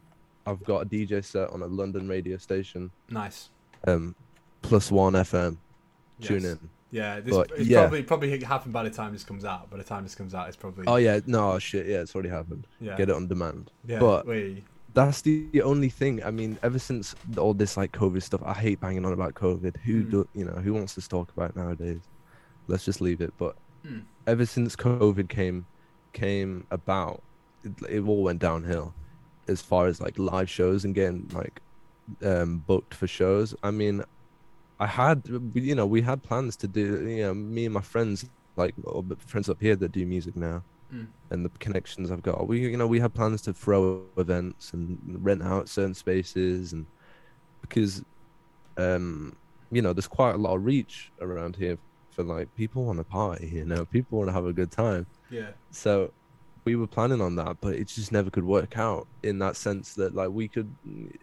[0.46, 2.92] i've got a dj set on a london radio station.
[3.10, 3.50] Nice.
[3.88, 4.14] um
[4.62, 5.58] plus one fm
[6.22, 6.60] tune in.
[6.90, 7.82] Yeah, this But, it's yeah.
[7.82, 9.70] probably probably happened by the time this comes out.
[9.70, 11.20] By the time this comes out, it's probably oh yeah.
[11.26, 11.86] No shit.
[11.86, 12.66] Yeah it's already happened.
[12.80, 12.96] Yeah.
[12.96, 13.72] get it on demand.
[13.86, 14.64] Yeah, but- we
[14.98, 16.24] that's the only thing.
[16.24, 19.76] I mean ever since all this like covid stuff i hate banging on about covid.
[19.86, 20.12] Who Mm.
[20.12, 22.04] do you know who wants to talk about it nowadays?
[22.68, 23.34] Let's just leave it.
[23.38, 23.56] But
[23.86, 24.06] Mm.
[24.34, 25.68] ever since covid came
[26.14, 27.24] came about
[27.64, 28.96] it, it all went downhill
[29.48, 31.62] as far as like live shows and getting like
[32.24, 33.56] um booked for shows.
[33.64, 34.04] I mean
[34.80, 35.24] i had
[35.56, 38.76] you know we had plans to do you know me and my friends like
[39.20, 41.08] friends up here that do music now Mm.
[41.32, 44.98] and the connections i've got we you know we had plans to throw events and
[45.22, 46.86] rent out certain spaces and
[47.60, 48.06] because
[48.78, 49.36] um
[49.70, 51.78] you know there's quite a lot of reach around here
[52.12, 55.06] for like people want to party you know people want to have a good time
[55.30, 56.10] yeah so
[56.68, 59.94] we were planning on that, but it just never could work out in that sense
[59.94, 60.70] that like we could,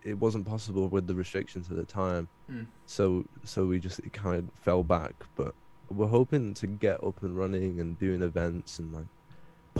[0.02, 2.26] it wasn't possible with the restrictions at the time.
[2.50, 2.66] Mm.
[2.86, 5.12] So so we just it kind of fell back.
[5.36, 5.54] But
[5.90, 9.04] we're hoping to get up and running and doing events and like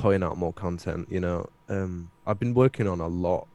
[0.05, 1.09] putting out more content.
[1.11, 3.47] You know, um, I've been working on a lot,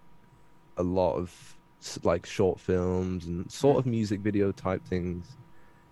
[0.77, 1.55] a lot of
[2.01, 5.37] like short films and sort of music video type things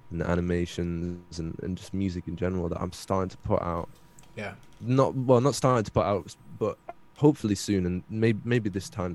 [0.09, 3.87] and animations and, and just music in general that I'm starting to put out
[4.35, 4.55] Yeah.
[4.81, 6.75] not well, not starting to put out, but
[7.17, 9.11] hopefully soon, and maybe maybe this time,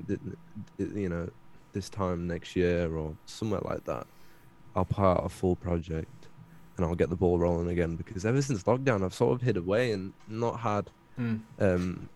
[0.77, 1.29] you know,
[1.73, 4.07] this time next year or somewhere like that,
[4.77, 6.29] I'll put out a full project,
[6.77, 7.97] and I'll get the ball rolling again.
[7.97, 11.41] Because ever since lockdown, I've sort of hid away and not had Mm.
[11.59, 12.09] um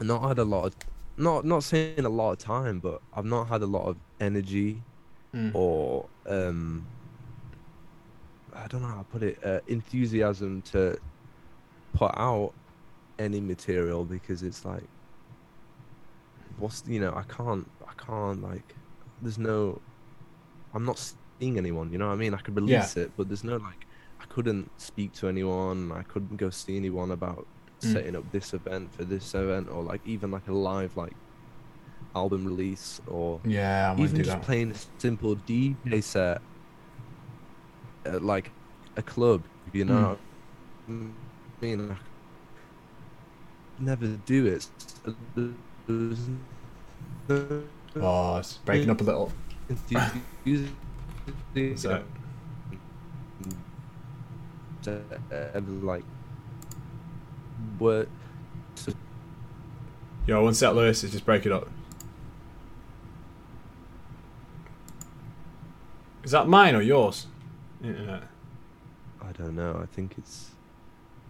[0.00, 0.74] not had a lot of
[1.16, 4.82] not not saying a lot of time but i've not had a lot of energy
[5.34, 5.50] Mm.
[5.52, 6.86] or um
[8.54, 10.96] i don't know how to put it uh, enthusiasm to
[11.92, 12.52] put out
[13.18, 14.84] any material because it's like
[16.58, 18.76] what's you know i can't i can't like
[19.22, 19.80] there's no
[20.72, 20.98] i'm not
[21.40, 22.76] seeing anyone you know what i mean i could Yeah.
[22.76, 23.86] release it but there's no like
[24.20, 27.46] i couldn't speak to anyone i couldn't go see anyone about
[27.84, 27.92] Mm.
[27.92, 31.14] setting up this event for this event or like even like a live like
[32.14, 34.42] album release or Yeah, I'm even do just that.
[34.42, 36.40] playing a simple DJ set
[38.04, 38.50] at like
[38.96, 39.42] a club,
[39.72, 40.18] you know.
[40.88, 41.12] Mm.
[41.60, 41.96] I mean, I
[43.82, 44.66] never do it.
[47.96, 49.32] Oh, it's breaking up a little.
[54.82, 55.00] So,
[55.82, 56.04] like
[57.78, 58.08] what
[58.74, 58.92] so
[60.26, 61.02] yo, one sec, Lewis.
[61.04, 61.68] It's just breaking up.
[66.22, 67.26] Is that mine or yours?
[67.82, 68.22] Internet.
[69.22, 69.78] I don't know.
[69.82, 70.50] I think it's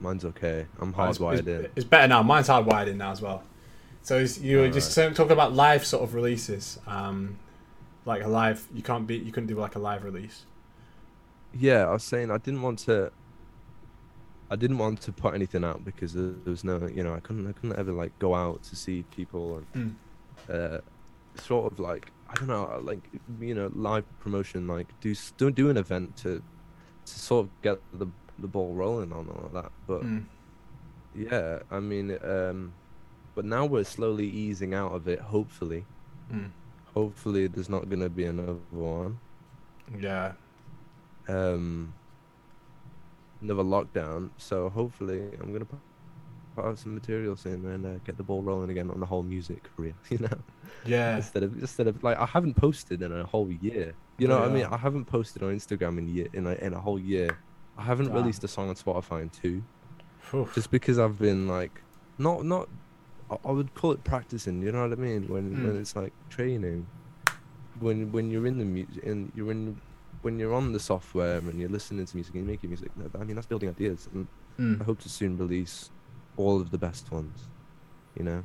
[0.00, 0.66] mine's okay.
[0.80, 1.68] I'm Oh, it's- hardwired it's, in.
[1.76, 2.22] It's better now.
[2.22, 3.42] Mine's hardwired in now as well.
[4.02, 5.14] So it's, you were just Alright.
[5.14, 6.78] saying- talking about live sort of releases.
[6.86, 7.38] Um,
[8.04, 10.44] like a live, you can't be, you couldn't do like a live release.
[11.54, 13.10] Yeah, I was saying I didn't want to.
[14.54, 17.46] I didn't want to put anything out because there was no, you know, I couldn't,
[17.50, 19.96] I couldn't ever like go out to see people and
[20.48, 20.78] uh,
[21.34, 23.02] sort of like I don't know, like
[23.40, 26.30] you know, live promotion, like do s- do do an event to
[27.08, 28.06] to sort of get the
[28.38, 29.72] the ball rolling on all of that.
[29.88, 30.24] But Mm.
[31.16, 32.72] yeah, I mean, um,
[33.34, 35.18] but now we're slowly easing out of it.
[35.20, 35.84] Hopefully,
[36.32, 36.50] Mm.
[36.94, 39.18] hopefully there's not gonna be another one.
[40.08, 40.32] Yeah.
[41.28, 41.92] um
[43.44, 45.78] another lockdown so hopefully i'm gonna put
[46.56, 49.22] put out some material soon and uh, get the ball rolling again on the whole
[49.22, 50.38] music career you know
[50.86, 51.16] Yeah.
[51.16, 54.48] instead of instead of like i haven't posted in a whole year you know what
[54.48, 57.36] i mean i haven't posted on instagram in year in a, in a whole year
[57.76, 58.16] i haven't Damn.
[58.16, 59.62] released a song on spotify in two
[60.20, 60.48] Phew.
[60.54, 61.82] just because i've been like
[62.18, 62.68] not not
[63.30, 65.80] I- would call it practicing you know what i mean when when Mm.
[65.80, 66.86] it's like training
[67.80, 69.80] when when you're in the music and you're in
[70.24, 73.24] when you're on the software and you're listening to music and you're making music i
[73.24, 74.26] mean that's building ideas and
[74.58, 74.82] i Mm.
[74.82, 75.90] hope to soon release
[76.36, 77.48] all of the best ones
[78.18, 78.44] you know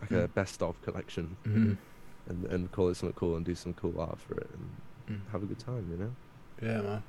[0.00, 0.34] like a Mm.
[0.34, 1.76] best of collection Mhm.
[2.28, 4.64] and, and call it something cool and do some cool art for it and
[5.18, 5.30] Mm.
[5.32, 6.12] have a good time you know
[6.62, 7.02] Yeah, man.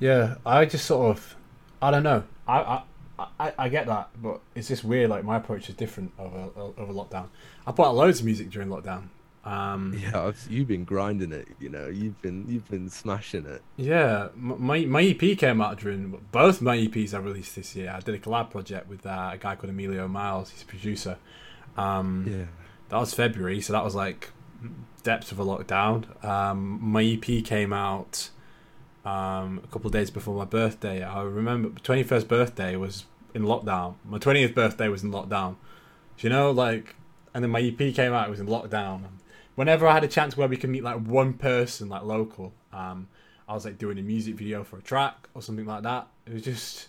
[0.00, 1.36] Yeah, I just sort of,
[1.80, 2.22] I don't know.
[2.46, 2.58] I,
[3.18, 5.10] I, I, I get that, but it's just weird.
[5.10, 6.50] Like my approach is different over
[6.82, 7.26] over lockdown.
[7.66, 9.08] I put out loads of music during lockdown.
[9.44, 13.60] Um, yeah I've, you've been grinding it you know you've been you've been smashing it
[13.76, 17.92] Yeah, my my EP came out during both my EPs I released this year.
[17.94, 20.50] I did a collab project with uh, a guy called Emilio Miles.
[20.50, 21.18] He's a producer.
[21.76, 22.44] Um, yeah
[22.90, 24.30] That was February, so that was like
[25.02, 26.24] depths of a lockdown.
[26.24, 28.28] Um, my EP came out
[29.04, 31.02] um, a couple of days before my birthday.
[31.02, 33.94] I remember twenty first birthday was in lockdown.
[34.04, 35.56] My twentieth birthday was in lockdown.
[36.16, 36.94] Do you know, like,
[37.34, 38.28] and then my EP came out.
[38.28, 39.04] It was in lockdown.
[39.54, 43.08] Whenever I had a chance where we could meet like one person, like local, um,
[43.48, 46.06] I was like doing a music video for a track or something like that.
[46.26, 46.88] It was just,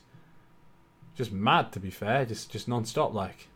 [1.16, 2.26] just mad to be fair.
[2.26, 3.48] Just, just non-stop like.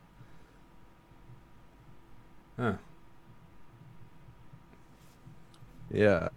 [2.59, 2.73] Huh.
[5.91, 6.27] Yeah,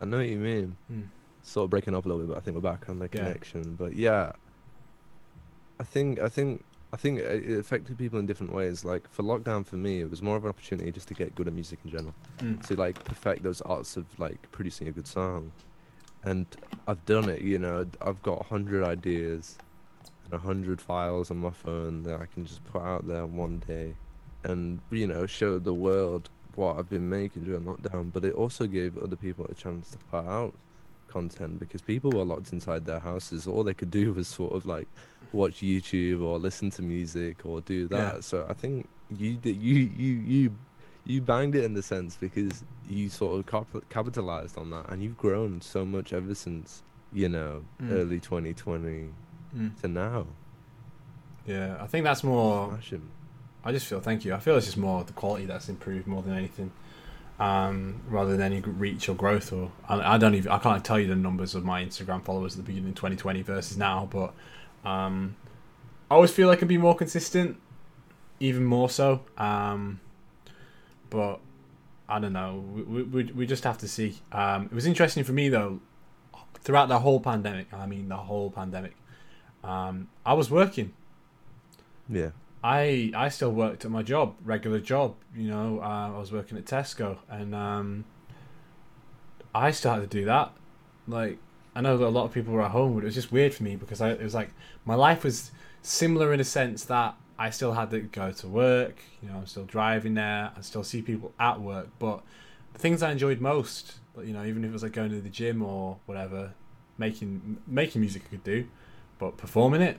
[0.00, 0.76] I know what you mean.
[0.88, 1.00] Hmm.
[1.42, 3.24] Sort of breaking up a little bit, but I think we're back on the Yeah.
[3.24, 3.74] connection.
[3.74, 4.32] But yeah,
[5.80, 8.84] I think I think I think it affected people in different ways.
[8.84, 11.46] Like for lockdown, for me, it was more of an opportunity just to get good
[11.46, 12.64] at music in general, Mm.
[12.66, 15.52] to like perfect those arts of like producing a good song.
[16.24, 16.46] And
[16.86, 17.42] I've done it.
[17.42, 19.58] You know, I've got a hundred ideas
[20.24, 23.62] and a hundred files on my phone that I can just put out there one
[23.66, 23.94] day,
[24.44, 28.66] and you know, show the world what I've been making during lockdown, but it also
[28.66, 30.54] gave other people a chance to put out
[31.08, 33.46] content because people were locked inside their houses.
[33.46, 34.86] All they could do was sort of like
[35.32, 38.14] watch YouTube or listen to music or do that.
[38.16, 38.20] Yeah.
[38.20, 40.54] So I think you did you you you
[41.04, 45.02] you banged it in the sense because you sort of cap- capitalized on that and
[45.02, 47.92] you've grown so much ever since you know Mm.
[47.92, 49.08] early 2020
[49.56, 49.80] Mm.
[49.80, 50.26] to now.
[51.46, 52.68] Yeah, I think that's more.
[52.68, 53.08] Smashing.
[53.64, 54.34] I just feel thank you.
[54.34, 56.70] I feel it's just more the quality that's improved more than anything,
[57.38, 59.52] um, rather than any reach or growth.
[59.52, 62.54] Or I, I don't even I can't tell you the numbers of my Instagram followers
[62.54, 64.34] at the beginning of 2020 versus now, but
[64.88, 65.36] um,
[66.10, 67.58] I always feel I can be more consistent,
[68.40, 69.22] even more so.
[69.36, 70.00] Um,
[71.10, 71.40] but
[72.08, 72.64] I don't know.
[72.74, 74.16] We, we, we just have to see.
[74.32, 75.80] Um, it was interesting for me though.
[76.60, 78.94] Throughout the whole pandemic, I mean the whole pandemic,
[79.62, 80.92] um, I was working.
[82.08, 82.30] Yeah.
[82.62, 85.14] I I still worked at my job, regular job.
[85.34, 88.04] You know, uh, I was working at Tesco, and um,
[89.54, 90.52] I started to do that.
[91.06, 91.38] Like,
[91.74, 93.54] I know that a lot of people were at home, but it was just weird
[93.54, 94.50] for me because I, it was like
[94.84, 98.96] my life was similar in a sense that I still had to go to work.
[99.22, 100.50] You know, I'm still driving there.
[100.56, 102.22] I still see people at work, but
[102.72, 105.28] the things I enjoyed most, you know, even if it was like going to the
[105.28, 106.54] gym or whatever,
[106.98, 108.66] making making music I could do,
[109.20, 109.98] but performing it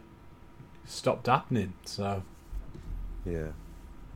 [0.85, 1.73] stopped happening.
[1.85, 2.23] So.
[3.29, 3.47] Yeah.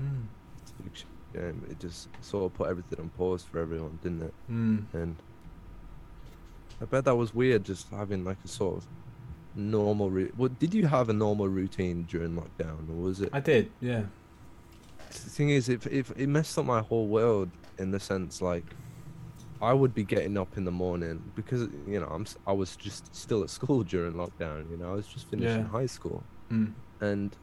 [0.02, 0.26] Mm.
[0.62, 1.66] It's a big shame.
[1.70, 4.34] It just sort of put everything on pause for everyone, didn't it?
[4.52, 4.84] Mm.
[4.94, 5.16] And
[6.82, 8.88] I bet that was weird, just having like a sort of
[9.56, 10.10] normal.
[10.10, 13.30] Ru- well, did you have a normal routine during lockdown, or was it?
[13.34, 14.04] I did, yeah.
[15.10, 18.66] The thing is, if if it messed up my whole world in the sense like.
[19.62, 23.16] I would be getting up in the morning because you know I'm I was just
[23.16, 24.70] still at school during lockdown.
[24.70, 25.68] You know I was just finishing Yeah.
[25.68, 26.22] high school,
[26.52, 26.74] Mm.
[27.00, 27.34] and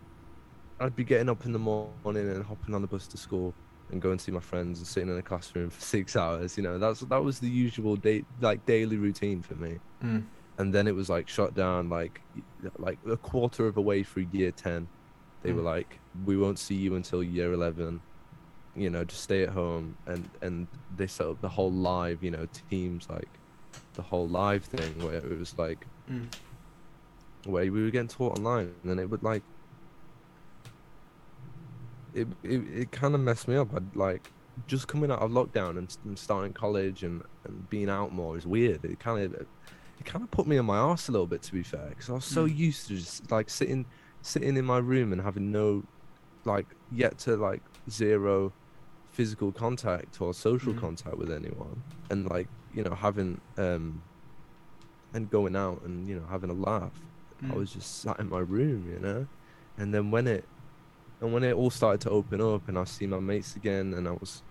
[0.80, 1.90] I'd be getting up in the morning
[2.30, 3.52] and hopping on the bus to school
[3.92, 6.56] and going to see my friends and sitting in a classroom for six hours.
[6.56, 9.78] You know, that's that was the usual day like daily routine for me.
[10.02, 10.24] Mm.
[10.58, 12.20] And then it was like shut down like
[12.78, 14.88] like a quarter of a way through year ten.
[15.42, 15.72] They were Mm.
[15.76, 18.00] like, "We won't see you until year 11.
[18.76, 20.66] You know, just stay at home." And and
[20.96, 23.28] they set up the whole live, you know, teams like
[23.94, 26.26] the whole live thing where it was like Mm.
[27.44, 29.42] where we were getting taught online, and then it would like
[32.12, 33.74] it it, it kind of messed me up.
[33.74, 34.32] I'd like
[34.66, 38.46] just coming out of lockdown and, and starting college and, and being out more is
[38.46, 38.84] weird.
[38.84, 39.32] It kind of
[39.98, 42.08] it kind of put me on my ass a little bit, to be fair, because
[42.08, 42.56] I was so Mm.
[42.56, 43.86] used to just like sitting
[44.22, 45.84] sitting in my room and having no
[46.44, 48.54] like yet to like zero
[49.10, 50.80] physical contact or social Mm.
[50.80, 54.04] contact with anyone and like you know having um
[55.12, 56.94] and going out and you know having a laugh
[57.50, 57.56] I Mm.
[57.56, 59.26] was just sat in my room, you know.
[59.78, 60.50] And then when it,
[61.20, 64.08] and when it all started to open up, and I see my mates again, and
[64.08, 64.42] I was,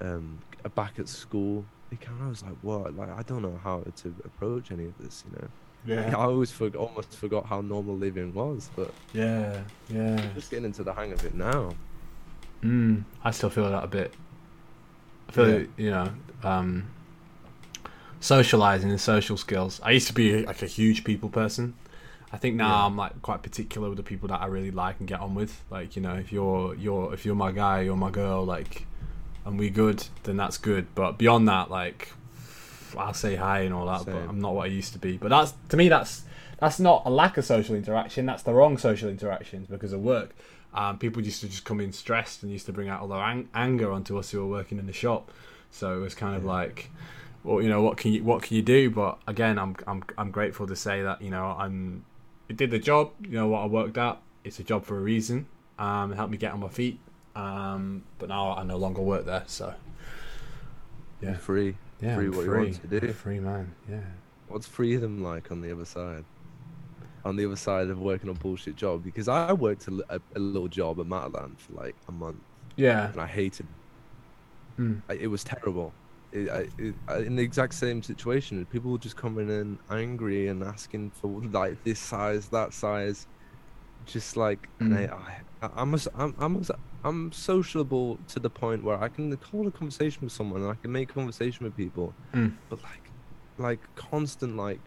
[0.00, 0.38] um,
[0.74, 2.94] back at school, it kind of was like, what?
[2.96, 5.48] Like I don't know how to approach any of this, you know.
[5.86, 6.08] Yeah.
[6.16, 9.62] I always for, almost forgot how normal living was, but Yeah.
[9.88, 10.16] Yeah.
[10.34, 11.74] just getting into the hang of it now.
[12.62, 13.04] Mm.
[13.22, 14.12] I still feel that a bit.
[15.28, 15.66] I feel Yeah.
[15.76, 16.10] you know,
[16.42, 16.88] um,
[18.18, 19.80] socializing and social skills.
[19.84, 21.74] I used to be like a huge people person.
[22.32, 22.86] I think now Yeah.
[22.86, 25.62] I'm like quite particular with the people that I really like and get on with.
[25.70, 28.86] Like you know, if you're you're if you're my guy, you're my girl, like,
[29.44, 30.86] and we good, then that's good.
[30.94, 32.12] But beyond that, like,
[32.96, 35.16] I'll say hi and all that, but I'm not what I used to be.
[35.16, 36.24] But that's to me, that's
[36.58, 38.26] that's not a lack of social interaction.
[38.26, 40.34] That's the wrong social interactions because of work.
[40.74, 43.18] Um, people used to just come in stressed and used to bring out all their
[43.20, 45.30] ang- anger onto us who were working in the shop.
[45.70, 46.50] So it was kind of Yeah.
[46.50, 46.90] like,
[47.44, 48.90] well, you know, what can you what can you do?
[48.90, 52.04] But again, I'm I'm I'm grateful to say that you know I'm
[52.48, 53.10] it did the job.
[53.22, 54.20] You know what I worked at.
[54.44, 55.46] It's a job for a reason.
[55.78, 56.98] Um, it helped me get on my feet.
[57.34, 59.44] Um, but now I no longer work there.
[59.46, 59.74] So
[61.20, 61.76] You're yeah, free.
[62.00, 63.12] yeah, free I'm what you want to do.
[63.12, 63.74] Free man.
[63.90, 64.00] Yeah.
[64.48, 66.24] What's freedom like on the other side?
[67.24, 70.38] On the other side of working a bullshit job, because I worked a, a, a
[70.38, 72.38] little job at Matalan for like a month,
[72.76, 73.10] Yeah.
[73.10, 73.66] and I hated.
[74.78, 75.02] Mm.
[75.08, 75.92] I, it was terrible.
[76.36, 76.94] It, it,
[77.26, 81.28] in the exact same situation, people were just coming in angry and asking for
[81.60, 83.26] like this size, that size,
[84.04, 84.68] just like.
[84.80, 86.64] And I, I, I'm, a, I'm, I'm, a,
[87.04, 90.74] I'm sociable to the point where I can hold a conversation with someone and I
[90.74, 92.52] can make conversation with people, Mm.
[92.68, 93.10] but like,
[93.58, 94.80] like constant like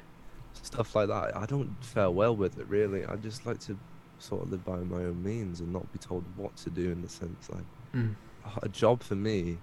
[0.54, 3.06] stuff like that, I don't fare well with it really.
[3.06, 3.78] I just like to
[4.20, 7.02] sort of live by my own means and not be told what to do in
[7.02, 7.64] the sense like
[7.96, 8.14] Mm.
[8.62, 9.58] a job for me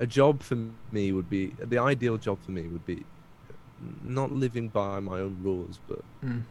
[0.00, 0.56] a job for
[0.92, 3.04] me would be the ideal job for me would be
[4.02, 6.42] not living by my own rules but Mm.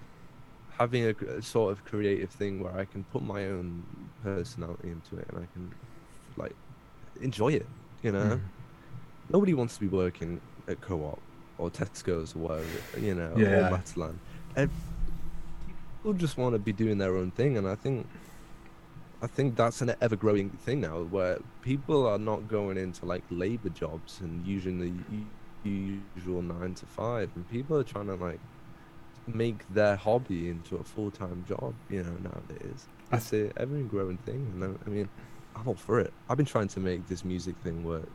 [0.77, 3.83] having a, a sort of creative thing where i can put my own
[4.23, 5.71] personality into it and i can
[6.37, 6.55] like
[7.21, 7.67] enjoy it
[8.01, 8.41] you know Mm.
[9.29, 11.21] nobody wants to be working at co-op
[11.57, 13.67] or tesco's or whatever you know Yeah.
[13.67, 14.15] or Matalan.
[15.97, 18.07] People just want to be doing their own thing and i think
[19.21, 23.69] I think that's an ever-growing thing now, where people are not going into like labor
[23.69, 24.93] jobs and using the
[25.69, 28.39] u- usual nine to five, and people are trying to like
[29.27, 31.73] make their hobby into a full-time job.
[31.89, 35.09] You know, nowadays it's a ever-growing thing, and I, I mean,
[35.55, 36.13] I'm all for it.
[36.29, 38.09] I've been trying to make this music thing work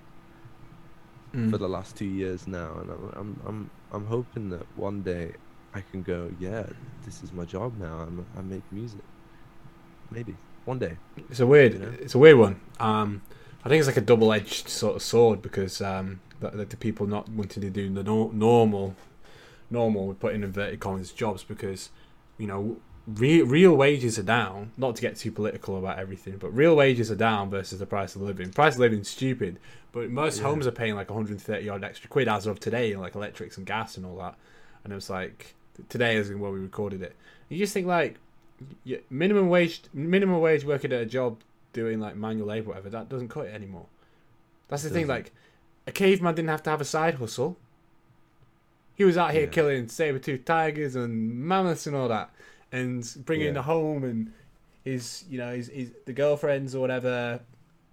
[1.34, 1.50] Mm.
[1.50, 5.32] for the last two years now, and I'm I'm I'm, I'm hoping that one day
[5.74, 6.64] I can go, yeah,
[7.04, 7.98] this is my job now.
[8.06, 9.00] I'm, I make music.
[10.12, 10.96] Maybe one day.
[11.30, 11.74] It's a weird.
[11.74, 11.92] You know?
[12.00, 12.60] It's a weird one.
[12.80, 13.22] Um,
[13.64, 17.28] I think it's like a double-edged sort of sword because um, the, the people not
[17.30, 18.94] wanting to do the no- normal,
[19.70, 21.90] normal, we put in inverted commas, jobs because
[22.38, 24.72] you know real real wages are down.
[24.76, 28.14] Not to get too political about everything, but real wages are down versus the price
[28.16, 28.50] of living.
[28.50, 29.58] Price of living is stupid,
[29.92, 30.44] but most Yeah.
[30.44, 33.96] homes are paying like 130 odd extra quid as of today, like electrics and gas
[33.96, 34.36] and all that.
[34.82, 35.54] And it was like
[35.88, 37.16] today is when we recorded it.
[37.48, 38.16] You just think like
[39.10, 41.40] minimum wage, minimum wage working at a job
[41.72, 42.88] doing like manual labor, whatever.
[42.90, 43.86] That doesn't cut it anymore.
[44.68, 45.06] That's the thing.
[45.06, 45.32] Like
[45.86, 47.56] a caveman didn't have to have a side hustle.
[48.96, 49.48] He was out here Yeah.
[49.48, 52.30] killing saber-toothed tigers and mammoths and all that,
[52.70, 53.52] and bringing Yeah.
[53.54, 54.32] the home and
[54.84, 57.40] his, you know, his, his the girlfriends or whatever.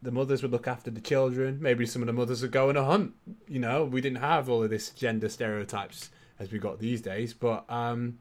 [0.04, 1.60] The mothers would look after the children.
[1.62, 3.14] Maybe some of the mothers would go on a hunt.
[3.48, 6.10] You know, we didn't have all of this gender stereotypes
[6.40, 7.34] as we got these days.
[7.36, 8.18] But um,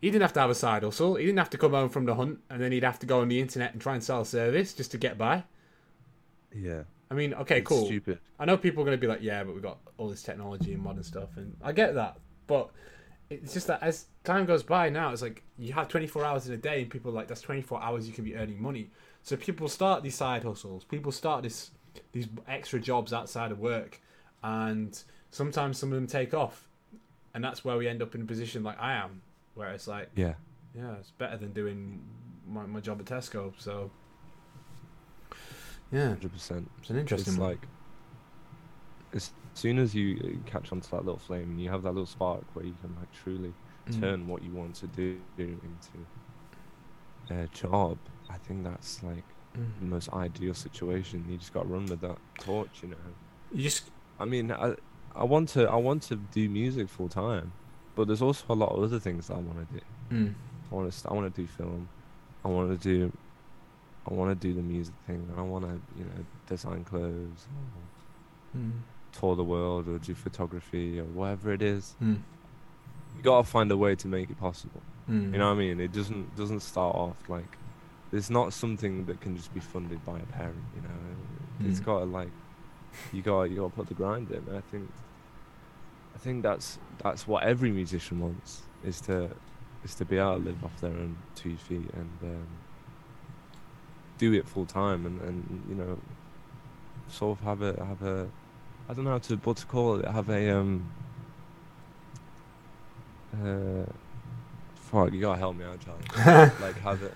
[0.00, 1.16] he didn't have to have a side hustle.
[1.16, 3.20] He didn't have to come home from the hunt and then he'd have to go
[3.20, 5.44] on the internet and try and sell a service just to get by.
[6.54, 6.82] Yeah.
[7.10, 7.86] I mean, okay, It's cool.
[7.86, 8.18] Stupid.
[8.38, 10.72] I know people are going to be like, yeah, but we've got all this technology
[10.74, 12.18] and modern stuff, and I get that.
[12.46, 12.70] But
[13.30, 16.54] it's just that as time goes by now, it's like you have 24 hours in
[16.54, 18.90] a day, and people are like, that's 24 hours you can be earning money.
[19.22, 20.84] So people start these side hustles.
[20.84, 21.70] People start this
[22.12, 24.00] these extra jobs outside of work,
[24.42, 26.68] and sometimes some of them take off,
[27.34, 29.22] and that's where we end up in a position like I am,
[29.56, 30.34] where it's like, Yeah.
[30.74, 32.00] yeah, it's better than doing
[32.46, 33.52] my, my job at Tesco.
[33.58, 33.90] So
[35.90, 36.70] yeah, Hundred percent.
[36.78, 37.50] it's an interesting It's one.
[37.50, 37.68] like
[39.14, 42.06] as soon as you uh, catch onto that little flame and you have that little
[42.06, 43.54] spark where you can like truly
[43.88, 44.00] Mm.
[44.00, 46.06] turn what you want to do into
[47.30, 47.98] a job,
[48.28, 49.34] I think that's like
[49.78, 49.88] the Mm.
[49.88, 51.24] most ideal situation.
[51.28, 52.96] You just got to run with that torch, you know.
[53.50, 54.74] You just I mean, I
[55.14, 57.52] I want to I want to do music full time,
[57.96, 59.80] but there's also a lot of other things that I want to do.
[60.12, 60.34] mm.
[60.70, 61.88] I want to I want to do film.
[62.44, 63.12] I want to do
[64.08, 67.48] I want to do the music thing, and I want to you know design clothes,
[68.54, 68.72] or Mm.
[69.12, 71.94] tour the world, or do photography, or whatever it is.
[72.02, 72.20] Mm.
[73.16, 74.80] You gotta find a way to make it possible.
[75.10, 75.32] Mm.
[75.32, 75.80] You know what I mean?
[75.80, 77.52] It doesn't doesn't start off like
[78.12, 80.62] it's not something that can just be funded by a parent.
[80.76, 81.84] You know, it's Mm.
[81.84, 82.30] gotta like
[83.12, 84.42] you got you got to put the grind in.
[84.54, 84.88] I think
[86.16, 89.28] I think that's that's what every musician wants is to
[89.84, 92.46] is to be able to live off their own two feet and um,
[94.16, 95.98] do it full time and, and you know
[97.08, 98.28] sort of have a have a
[98.88, 100.90] I don't know how to what to call it have a um
[103.34, 103.84] uh
[104.76, 107.14] fuck you gotta help me out Charlie like have it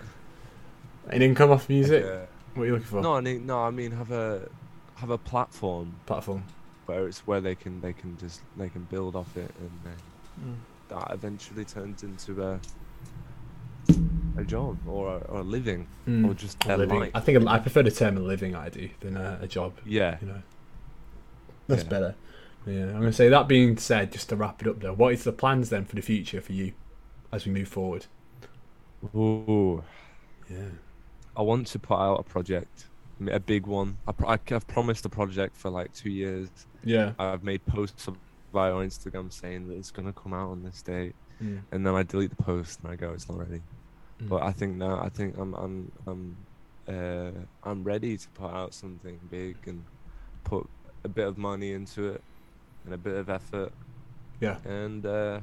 [1.08, 2.04] An income off music?
[2.04, 3.00] like what are you looking for?
[3.00, 4.48] no I mean, no I mean have a
[4.96, 6.44] have a platform Platform.
[6.90, 10.56] Where it's where they can they can just they can build off it and then
[10.88, 12.58] that eventually turns into a
[14.36, 16.28] a job or a, or a living Mm.
[16.28, 17.00] or just A living.
[17.00, 17.10] life.
[17.14, 19.72] I think I prefer the term a living I do than a, a job.
[19.84, 20.16] Yeah.
[20.20, 20.42] You know,
[21.68, 21.88] that's Yeah.
[21.88, 22.14] better.
[22.66, 25.24] Yeah, I'm gonna say that being said, just to wrap it up though, what is
[25.24, 26.72] the plans then for the future for you
[27.32, 28.06] as we move forward?
[29.14, 29.82] Ooh,
[30.50, 30.70] Yeah.
[31.36, 32.86] I want to put out a project,
[33.30, 33.98] a big one.
[34.06, 36.48] I pro- I- I've promised a project for like two years.
[36.84, 37.12] Yeah.
[37.18, 38.08] I've made posts
[38.52, 41.60] via Instagram saying that it's gonna come out on this date, Mm.
[41.72, 43.62] and then I delete the post and I go, it's not ready.
[44.20, 44.28] Mm.
[44.28, 46.36] But I think now I think I'm I'm I'm
[46.88, 47.30] uh,
[47.62, 49.84] I'm ready to put out something big and
[50.44, 50.68] put
[51.04, 52.22] a bit of money into it
[52.84, 53.72] and a bit of effort.
[54.40, 54.56] Yeah.
[54.64, 55.40] And uh,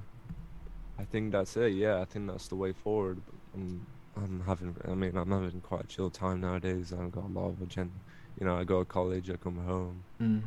[1.00, 1.74] I think that's it.
[1.74, 3.22] Yeah, I think that's the way forward.
[3.54, 3.86] I'm
[4.16, 6.94] I'm having I mean I'm having quite a chill time nowadays.
[6.94, 7.94] I've got a lot of agenda.
[8.40, 10.04] You know, I go to college, I come home.
[10.22, 10.42] Mm.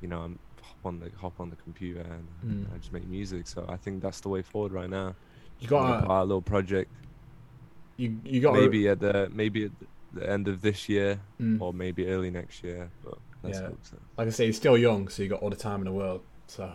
[0.00, 2.74] You know, I'm hop on the hop on the computer and Mm.
[2.74, 3.46] I just make music.
[3.46, 5.14] So I think that's the way forward right now.
[5.60, 6.90] You got a little project
[7.96, 9.70] you you got maybe at the maybe at
[10.12, 11.60] the end of this year mm.
[11.60, 12.90] or maybe early next year.
[13.02, 13.70] But Yeah.
[13.82, 13.96] so.
[14.16, 16.22] like I say, you're still young, so you got all the time in the world.
[16.46, 16.72] So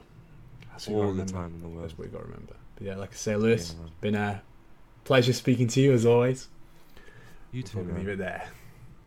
[0.72, 1.84] that's what All the time in the world.
[1.84, 2.56] That's what you got to remember.
[2.76, 4.42] But yeah, like I say, Lewis, Yeah, been a
[5.04, 6.48] pleasure speaking to you as always.
[7.52, 8.48] You too, We'll leave it there.